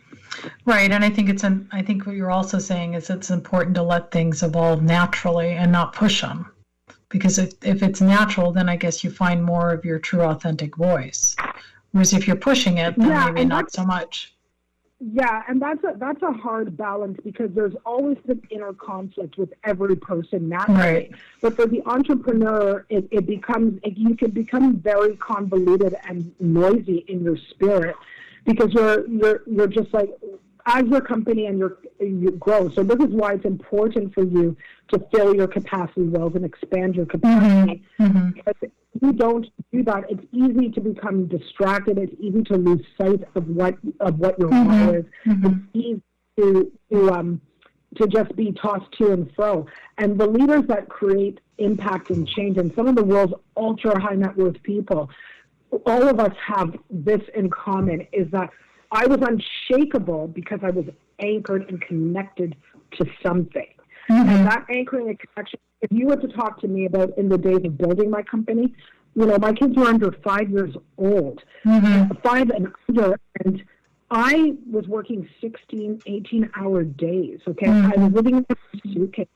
Right 0.65 0.91
and 0.91 1.05
i 1.05 1.11
think 1.11 1.29
it's 1.29 1.45
an 1.45 1.69
i 1.73 1.83
think 1.83 2.07
what 2.07 2.15
you're 2.17 2.31
also 2.31 2.59
saying 2.59 2.95
is 2.95 3.11
it's 3.11 3.31
important 3.31 3.75
to 3.77 3.83
let 3.83 4.11
things 4.11 4.43
evolve 4.43 4.83
naturally 4.83 5.51
and 5.51 5.73
not 5.73 5.93
push 5.93 6.21
them 6.21 6.51
because 7.09 7.39
if, 7.39 7.53
if 7.63 7.83
it's 7.83 8.01
natural 8.01 8.53
then 8.53 8.69
i 8.69 8.77
guess 8.77 9.03
you 9.03 9.11
find 9.11 9.43
more 9.43 9.71
of 9.73 9.85
your 9.85 9.99
true 9.99 10.23
authentic 10.23 10.77
voice. 10.77 11.35
Whereas 11.93 12.13
if 12.13 12.27
you're 12.27 12.37
pushing 12.37 12.79
it 12.79 12.97
then 12.97 13.09
yeah, 13.09 13.31
maybe 13.31 13.47
not 13.47 13.73
so 13.73 13.85
much 13.85 14.35
yeah 15.01 15.43
and 15.47 15.63
that's 15.63 15.83
a 15.85 15.97
that's 15.99 16.23
a 16.23 16.33
hard 16.33 16.77
balance 16.77 17.19
because 17.25 17.51
there's 17.55 17.75
always 17.87 18.17
this 18.27 18.39
inner 18.51 18.73
conflict 18.73 19.39
with 19.39 19.53
every 19.63 19.95
person 19.95 20.49
naturally 20.49 20.81
right. 20.81 21.13
but 21.41 21.55
for 21.55 21.67
the 21.67 21.81
entrepreneur 21.87 22.85
it, 22.89 23.07
it 23.13 23.25
becomes 23.27 23.79
it, 23.85 23.97
you 23.97 24.17
can 24.17 24.31
become 24.31 24.77
very 24.79 25.15
convoluted 25.17 25.95
and 26.09 26.33
noisy 26.41 27.05
in 27.07 27.23
your 27.23 27.37
spirit 27.51 27.95
because 28.45 28.73
you're 28.73 29.07
you're 29.07 29.43
you're 29.47 29.69
just 29.69 29.93
like 29.95 30.11
as 30.69 30.85
your 30.87 31.01
company 31.01 31.47
and 31.47 31.59
your 31.59 31.79
you 31.99 32.31
grow. 32.33 32.69
So 32.71 32.83
this 32.83 32.99
is 32.99 33.15
why 33.15 33.35
it's 33.35 33.45
important 33.45 34.15
for 34.15 34.23
you 34.23 34.57
to 34.93 35.03
fill 35.13 35.35
your 35.35 35.49
capacity 35.49 36.03
wells 36.03 36.35
and 36.35 36.45
expand 36.45 36.95
your 36.95 37.07
capacity. 37.07 37.83
Mm-hmm. 37.99 38.05
mm-hmm. 38.05 38.31
Because 38.31 38.55
if 38.63 38.71
you 39.01 39.13
don't 39.13 39.47
do 39.73 39.83
that, 39.85 40.05
it's 40.11 40.25
easy 40.33 40.71
to 40.71 40.81
become 40.81 41.27
distracted. 41.27 41.99
It's 41.99 42.15
easy 42.21 42.43
to 42.45 42.57
lose 42.57 42.85
sight 42.99 43.23
of 43.35 43.49
what 43.49 43.77
of 44.01 44.19
what 44.19 44.39
your 44.39 44.51
mm-hmm. 44.51 44.87
role 44.87 44.95
is. 44.95 45.05
Mm-hmm. 45.27 45.47
It's 45.47 45.57
easy 45.73 46.03
to 46.39 46.73
to 46.93 47.11
um 47.13 47.41
to 47.97 48.07
just 48.07 48.37
be 48.37 48.53
tossed 48.53 48.93
to 48.99 49.13
and 49.13 49.33
fro. 49.35 49.67
And 49.97 50.19
the 50.19 50.27
leaders 50.27 50.65
that 50.69 50.89
create 50.91 51.41
impact 51.57 52.11
and 52.11 52.29
change, 52.29 52.59
and 52.59 52.73
some 52.75 52.87
of 52.87 52.95
the 52.95 53.05
world's 53.05 53.33
ultra 53.57 53.99
high 53.99 54.15
net 54.15 54.37
worth 54.37 54.63
people, 54.63 55.09
all 55.87 56.09
of 56.09 56.21
us 56.21 56.35
have 56.47 56.77
this 56.91 57.23
in 57.35 57.49
common: 57.49 58.07
is 58.13 58.31
that 58.33 58.51
I 58.91 59.07
was 59.07 59.19
unshakable 59.21 60.29
because 60.29 60.61
I 60.63 60.71
was 60.71 60.87
anchored 61.19 61.69
and 61.69 61.81
connected 61.81 62.57
to 62.93 63.07
something. 63.23 63.67
Mm-hmm. 64.11 64.29
And 64.29 64.47
that 64.47 64.65
anchoring 64.71 65.09
and 65.09 65.19
connection, 65.19 65.59
if 65.83 65.93
you 65.93 66.07
were 66.07 66.17
to 66.17 66.29
talk 66.29 66.61
to 66.61 66.69
me 66.69 66.87
about 66.87 67.17
in 67.19 67.29
the 67.29 67.39
days 67.39 67.61
of 67.65 67.77
building 67.77 68.11
my 68.11 68.23
company, 68.23 68.75
you 69.15 69.27
know, 69.27 69.37
my 69.39 69.53
kids 69.53 69.77
were 69.77 69.87
under 69.87 70.13
five 70.25 70.49
years 70.51 70.75
old, 70.97 71.43
mm-hmm. 71.65 72.15
five 72.23 72.51
and 72.51 72.69
under, 72.89 73.19
and 73.45 73.63
I 74.11 74.55
was 74.71 74.87
working 74.87 75.29
16, 75.41 76.01
18 76.07 76.51
hour 76.57 76.85
days. 76.85 77.41
Okay. 77.47 77.67
Mm-hmm. 77.67 77.93
I 77.93 78.05
was 78.05 78.13
living 78.13 78.37
in 78.37 78.47
a 78.49 78.89
suitcase. 78.89 79.27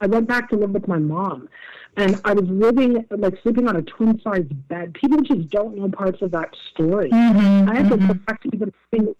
I 0.00 0.06
went 0.06 0.28
back 0.28 0.50
to 0.50 0.56
live 0.56 0.70
with 0.70 0.88
my 0.88 0.98
mom. 0.98 1.48
And 1.96 2.20
I 2.24 2.32
was 2.34 2.44
living 2.48 3.04
like 3.10 3.34
sleeping 3.42 3.68
on 3.68 3.76
a 3.76 3.82
twin 3.82 4.20
size 4.22 4.44
bed. 4.68 4.94
People 4.94 5.20
just 5.22 5.48
don't 5.50 5.76
know 5.76 5.88
parts 5.88 6.20
of 6.22 6.30
that 6.32 6.50
story. 6.72 7.10
Mm-hmm, 7.10 7.68
I 7.70 7.76
had 7.76 7.88
to 7.90 7.96
mm-hmm. 7.96 8.06
go 8.08 8.14
back 8.26 8.42
to 8.42 8.50
even 8.54 8.72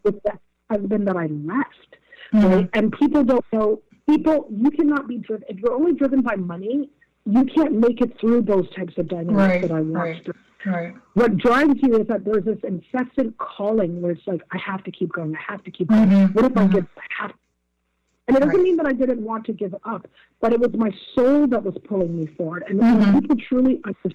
with 0.04 0.22
the 0.22 0.32
husband 0.70 1.06
that 1.08 1.16
I 1.16 1.26
left, 1.26 1.96
Mm-hmm. 2.34 2.46
right? 2.46 2.70
And 2.74 2.92
people 2.92 3.22
don't 3.22 3.44
know. 3.52 3.80
People, 4.08 4.48
you 4.50 4.70
cannot 4.72 5.06
be 5.06 5.18
driven 5.18 5.44
if 5.48 5.58
you're 5.58 5.72
only 5.74 5.92
driven 5.94 6.22
by 6.22 6.34
money. 6.34 6.90
You 7.24 7.44
can't 7.44 7.74
make 7.74 8.00
it 8.00 8.18
through 8.20 8.42
those 8.42 8.68
types 8.74 8.94
of 8.98 9.06
dynamics 9.08 9.36
Right, 9.36 9.62
that 9.62 9.70
I 9.72 9.80
watched. 9.80 10.28
right. 10.28 10.36
Right. 10.66 10.94
What 11.14 11.36
drives 11.36 11.74
you 11.82 12.00
is 12.00 12.08
that 12.08 12.24
there's 12.24 12.44
this 12.44 12.58
incessant 12.64 13.38
calling 13.38 14.02
where 14.02 14.10
it's 14.12 14.26
like, 14.26 14.40
I 14.50 14.58
have 14.58 14.82
to 14.84 14.90
keep 14.90 15.12
going. 15.12 15.36
I 15.36 15.52
have 15.52 15.62
to 15.62 15.70
keep 15.70 15.88
going. 15.88 16.08
Mhm, 16.08 16.34
What 16.34 16.44
if 16.46 16.56
I 16.56 16.66
mhm. 16.66 16.72
get? 16.72 16.84
I 16.98 17.22
have. 17.22 17.32
And 18.28 18.36
it 18.36 18.40
doesn't 18.40 18.56
Right. 18.56 18.64
mean 18.64 18.76
that 18.76 18.86
I 18.86 18.92
didn't 18.92 19.22
want 19.22 19.44
to 19.46 19.52
give 19.52 19.74
up, 19.84 20.08
but 20.40 20.52
it 20.52 20.60
was 20.60 20.74
my 20.74 20.92
soul 21.14 21.46
that 21.48 21.62
was 21.62 21.76
pulling 21.84 22.16
me 22.18 22.26
forward. 22.26 22.64
And 22.68 22.80
Mhm. 22.80 23.12
when 23.12 23.20
people 23.20 23.36
truly 23.36 23.80
understand 23.84 24.14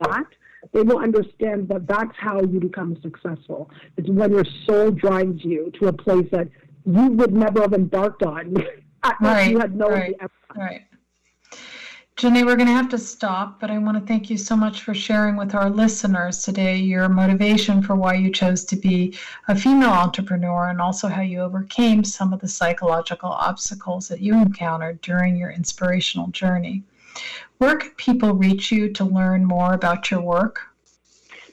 that, 0.00 0.26
they 0.72 0.82
will 0.82 0.98
understand 0.98 1.68
that 1.68 1.86
that's 1.86 2.16
how 2.16 2.40
you 2.40 2.60
become 2.60 2.96
successful. 3.02 3.70
It's 3.96 4.08
when 4.08 4.30
your 4.30 4.44
soul 4.66 4.90
drives 4.90 5.44
you 5.44 5.70
to 5.78 5.88
a 5.88 5.92
place 5.92 6.28
that 6.30 6.48
you 6.86 7.08
would 7.08 7.34
never 7.34 7.60
have 7.60 7.74
embarked 7.74 8.22
on. 8.22 8.54
Right, 9.22 9.50
you 9.50 9.58
had 9.58 9.74
no 9.74 9.88
right. 9.88 10.14
idea. 10.14 10.30
Right. 10.54 10.82
Jenny, 12.16 12.44
we're 12.44 12.56
going 12.56 12.68
to 12.68 12.74
have 12.74 12.90
to 12.90 12.98
stop, 12.98 13.58
but 13.60 13.70
I 13.70 13.78
want 13.78 13.98
to 13.98 14.06
thank 14.06 14.28
you 14.28 14.36
so 14.36 14.54
much 14.54 14.82
for 14.82 14.92
sharing 14.92 15.36
with 15.36 15.54
our 15.54 15.70
listeners 15.70 16.42
today 16.42 16.76
your 16.76 17.08
motivation 17.08 17.82
for 17.82 17.94
why 17.94 18.14
you 18.14 18.30
chose 18.30 18.64
to 18.66 18.76
be 18.76 19.16
a 19.48 19.56
female 19.56 19.90
entrepreneur 19.90 20.68
and 20.68 20.82
also 20.82 21.08
how 21.08 21.22
you 21.22 21.40
overcame 21.40 22.04
some 22.04 22.34
of 22.34 22.40
the 22.40 22.48
psychological 22.48 23.30
obstacles 23.30 24.06
that 24.08 24.20
you 24.20 24.34
encountered 24.34 25.00
during 25.00 25.36
your 25.36 25.50
inspirational 25.50 26.26
journey. 26.28 26.82
Where 27.56 27.76
can 27.76 27.90
people 27.92 28.34
reach 28.34 28.70
you 28.70 28.92
to 28.92 29.04
learn 29.04 29.44
more 29.44 29.72
about 29.72 30.10
your 30.10 30.20
work? 30.20 30.60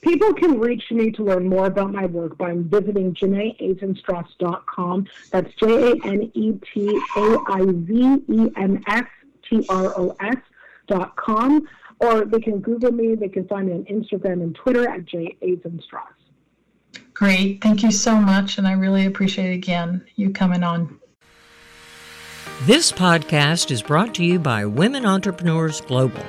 People 0.02 0.34
can 0.34 0.60
reach 0.60 0.91
me 0.91 1.12
to 1.12 1.24
learn 1.24 1.48
more 1.48 1.65
about 1.65 1.91
my 1.91 2.06
work 2.06 2.38
by 2.38 2.54
visiting 2.56 3.13
JanetAizenstros.com. 3.13 5.08
That's 5.32 5.54
J 5.56 5.91
A 5.91 5.96
N 6.06 6.32
E 6.34 6.54
T 6.74 7.02
A 7.15 7.38
I 7.48 7.65
Z 7.65 8.24
E 8.30 8.52
N 8.56 8.84
S 8.88 9.06
T 9.49 9.65
R 9.69 9.93
O 9.97 10.15
S 10.19 10.38
dot 10.88 11.15
com. 11.15 11.67
Or 11.99 12.25
they 12.25 12.39
can 12.39 12.60
Google 12.60 12.91
me. 12.91 13.15
They 13.15 13.29
can 13.29 13.47
find 13.47 13.67
me 13.67 13.73
on 13.73 13.83
Instagram 13.86 14.43
and 14.43 14.53
Twitter 14.55 14.88
at 14.88 15.05
J 15.05 15.36
Aizenstros. 15.41 16.17
Great. 17.13 17.62
Thank 17.62 17.81
you 17.81 17.91
so 17.91 18.15
much. 18.15 18.60
And 18.60 18.67
I 18.67 18.73
really 18.73 19.05
appreciate 19.05 19.53
again 19.53 20.05
you 20.15 20.29
coming 20.29 20.63
on. 20.63 20.99
This 22.63 22.91
podcast 22.91 23.71
is 23.71 23.81
brought 23.81 24.15
to 24.15 24.23
you 24.23 24.39
by 24.39 24.65
Women 24.65 25.05
Entrepreneurs 25.05 25.81
Global, 25.81 26.23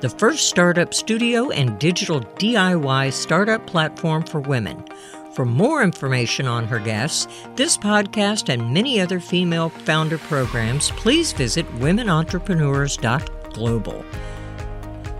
the 0.00 0.08
first 0.08 0.48
startup 0.48 0.92
studio 0.92 1.50
and 1.50 1.78
digital 1.78 2.20
DIY 2.20 3.12
startup 3.12 3.64
platform 3.66 4.24
for 4.24 4.40
women. 4.40 4.84
For 5.38 5.44
more 5.44 5.84
information 5.84 6.48
on 6.48 6.66
her 6.66 6.80
guests, 6.80 7.28
this 7.54 7.78
podcast, 7.78 8.48
and 8.48 8.74
many 8.74 9.00
other 9.00 9.20
female 9.20 9.68
founder 9.68 10.18
programs, 10.18 10.90
please 10.90 11.32
visit 11.32 11.64
womenentrepreneurs.global. 11.76 14.04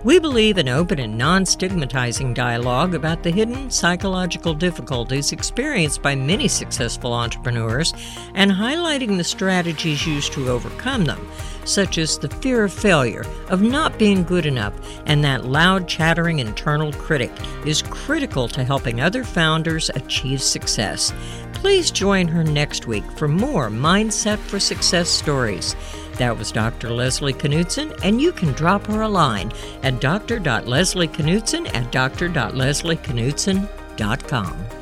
We 0.09 0.19
believe 0.19 0.57
in 0.57 0.71
open 0.71 1.01
and 1.01 1.19
non 1.19 1.45
stigmatizing 1.45 2.33
dialogue 2.33 2.95
about 2.95 3.23
the 3.23 3.31
hidden 3.31 3.71
psychological 3.71 4.55
difficulties 4.55 5.33
experienced 5.33 6.01
by 6.01 6.15
many 6.15 6.49
successful 6.49 7.13
entrepreneurs 7.13 7.93
and 8.33 8.51
highlighting 8.51 9.19
the 9.19 9.23
strategies 9.25 10.07
used 10.07 10.33
to 10.33 10.49
overcome 10.49 11.05
them, 11.05 11.29
such 11.67 11.99
as 11.99 12.17
the 12.17 12.31
fear 12.31 12.65
of 12.65 12.73
failure, 12.73 13.27
of 13.51 13.61
not 13.61 13.99
being 13.99 14.25
good 14.25 14.47
enough, 14.47 14.73
and 15.05 15.23
that 15.25 15.45
loud, 15.45 15.87
chattering 15.87 16.39
internal 16.39 16.91
critic 16.95 17.31
is 17.67 17.83
critical 17.83 18.49
to 18.49 18.65
helping 18.65 19.03
other 19.03 19.25
founders 19.25 19.91
achieve 19.91 20.41
success. 20.41 21.13
Please 21.53 21.91
join 21.91 22.29
her 22.29 22.45
next 22.45 22.87
week 22.87 23.05
for 23.13 23.29
more 23.29 23.69
Mindset 23.69 24.39
for 24.39 24.59
Success 24.59 25.11
stories. 25.11 25.77
That 26.19 26.37
was 26.37 26.53
Dr. 26.53 26.91
Leslie 26.91 27.33
Knudsen, 27.33 27.95
and 28.03 28.21
you 28.21 28.33
can 28.33 28.53
drop 28.53 28.87
her 28.89 29.01
a 29.03 29.09
line 29.09 29.53
at 29.83 30.01
dr.leslieKnudsen 30.01 31.75
at 31.75 31.93
dr.leslieKnudsen.com. 31.93 34.78